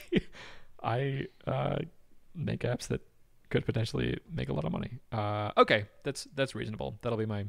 [0.83, 1.77] I uh,
[2.35, 3.01] make apps that
[3.49, 4.99] could potentially make a lot of money.
[5.11, 6.97] Uh, okay, that's that's reasonable.
[7.01, 7.45] That'll be my.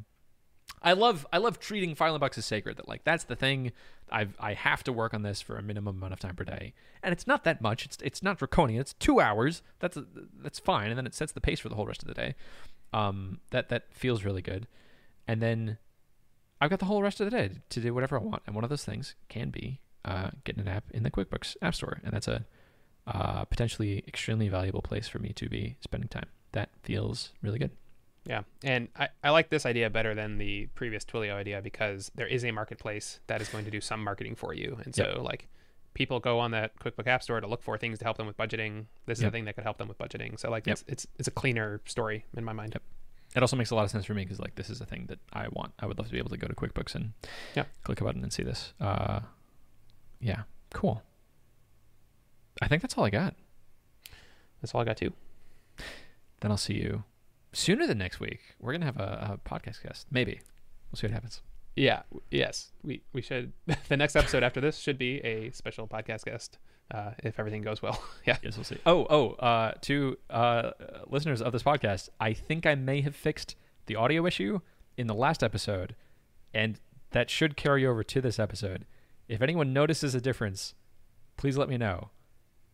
[0.83, 2.77] I love I love treating file inbox as sacred.
[2.77, 3.73] That like that's the thing.
[4.11, 6.75] I've I have to work on this for a minimum amount of time per day,
[7.03, 7.87] and it's not that much.
[7.87, 8.81] It's it's not draconian.
[8.81, 9.63] It's two hours.
[9.81, 9.99] That's
[10.43, 12.35] that's fine, and then it sets the pace for the whole rest of the day.
[12.93, 14.66] Um, that that feels really good,
[15.26, 15.78] and then
[16.61, 18.64] I've got the whole rest of the day to do whatever I want, and one
[18.64, 22.12] of those things can be uh, getting an app in the QuickBooks App Store, and
[22.12, 22.45] that's a
[23.07, 26.26] uh, potentially extremely valuable place for me to be spending time.
[26.53, 27.70] That feels really good.
[28.24, 32.28] Yeah, and I, I like this idea better than the previous Twilio idea because there
[32.28, 35.22] is a marketplace that is going to do some marketing for you, and so Yep.
[35.22, 35.49] like
[35.95, 38.36] people go on that QuickBook App Store to look for things to help them with
[38.36, 38.86] budgeting.
[39.07, 39.28] This is Yep.
[39.28, 40.38] a thing that could help them with budgeting.
[40.38, 40.72] So like Yep.
[40.72, 42.72] it's it's it's a cleaner story in my mind.
[42.74, 42.82] Yep.
[43.36, 45.07] It also makes a lot of sense for me because like this is a thing
[45.07, 45.72] that I want.
[45.78, 47.12] I would love to be able to go to QuickBooks and
[47.55, 47.64] Yeah.
[47.84, 48.72] click a button and see this.
[48.80, 49.20] Uh,
[50.20, 51.03] yeah, cool.
[52.61, 53.34] I think that's all I got.
[54.61, 55.12] That's all I got too.
[56.40, 57.05] Then I'll see you
[57.53, 58.40] sooner than next week.
[58.61, 60.07] We're gonna have a, a podcast guest.
[60.11, 60.40] Maybe
[60.90, 61.40] we'll see what happens.
[61.77, 62.03] Yeah.
[62.31, 62.73] Yes.
[62.83, 63.53] We we should.
[63.89, 66.59] the next episode after this should be a special podcast guest
[66.91, 68.03] uh, if everything goes well.
[68.27, 68.37] yeah.
[68.43, 68.79] Yes, we'll see.
[68.87, 70.70] Oh, oh, uh, to uh,
[71.09, 73.57] listeners of this podcast, I think I may have fixed
[73.87, 74.61] the audio issue
[74.97, 75.97] in the last episode,
[76.53, 76.79] and
[77.11, 78.87] that should carry over to this episode.
[79.29, 80.75] If anyone notices a difference,
[81.37, 82.11] please let me know.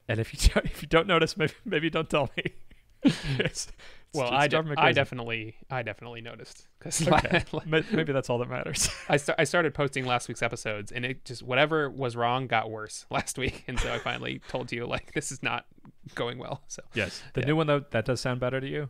[0.08, 2.54] And if you don't, if you don't notice, maybe maybe don't tell me.
[4.14, 7.44] Well, I, de- I definitely I definitely noticed because Okay.
[7.92, 8.88] Maybe that's all that matters.
[9.08, 12.70] I, sta- I started posting last week's episodes and it just whatever was wrong got
[12.70, 15.66] worse last week and so I finally told you like this is not
[16.14, 17.46] going well so Yes, the Yeah.
[17.48, 18.88] new one though that does sound better to you.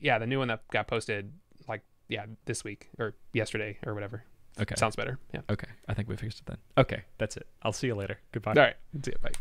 [0.00, 1.32] yeah the new one that got posted
[1.68, 4.24] like yeah this week or yesterday or whatever
[4.58, 5.68] Okay, sounds better yeah okay.
[5.86, 6.56] I think we fixed it then.
[6.78, 7.46] Okay, that's it.
[7.62, 8.18] I'll see you later.
[8.32, 8.52] Goodbye.
[8.56, 9.32] all right see you bye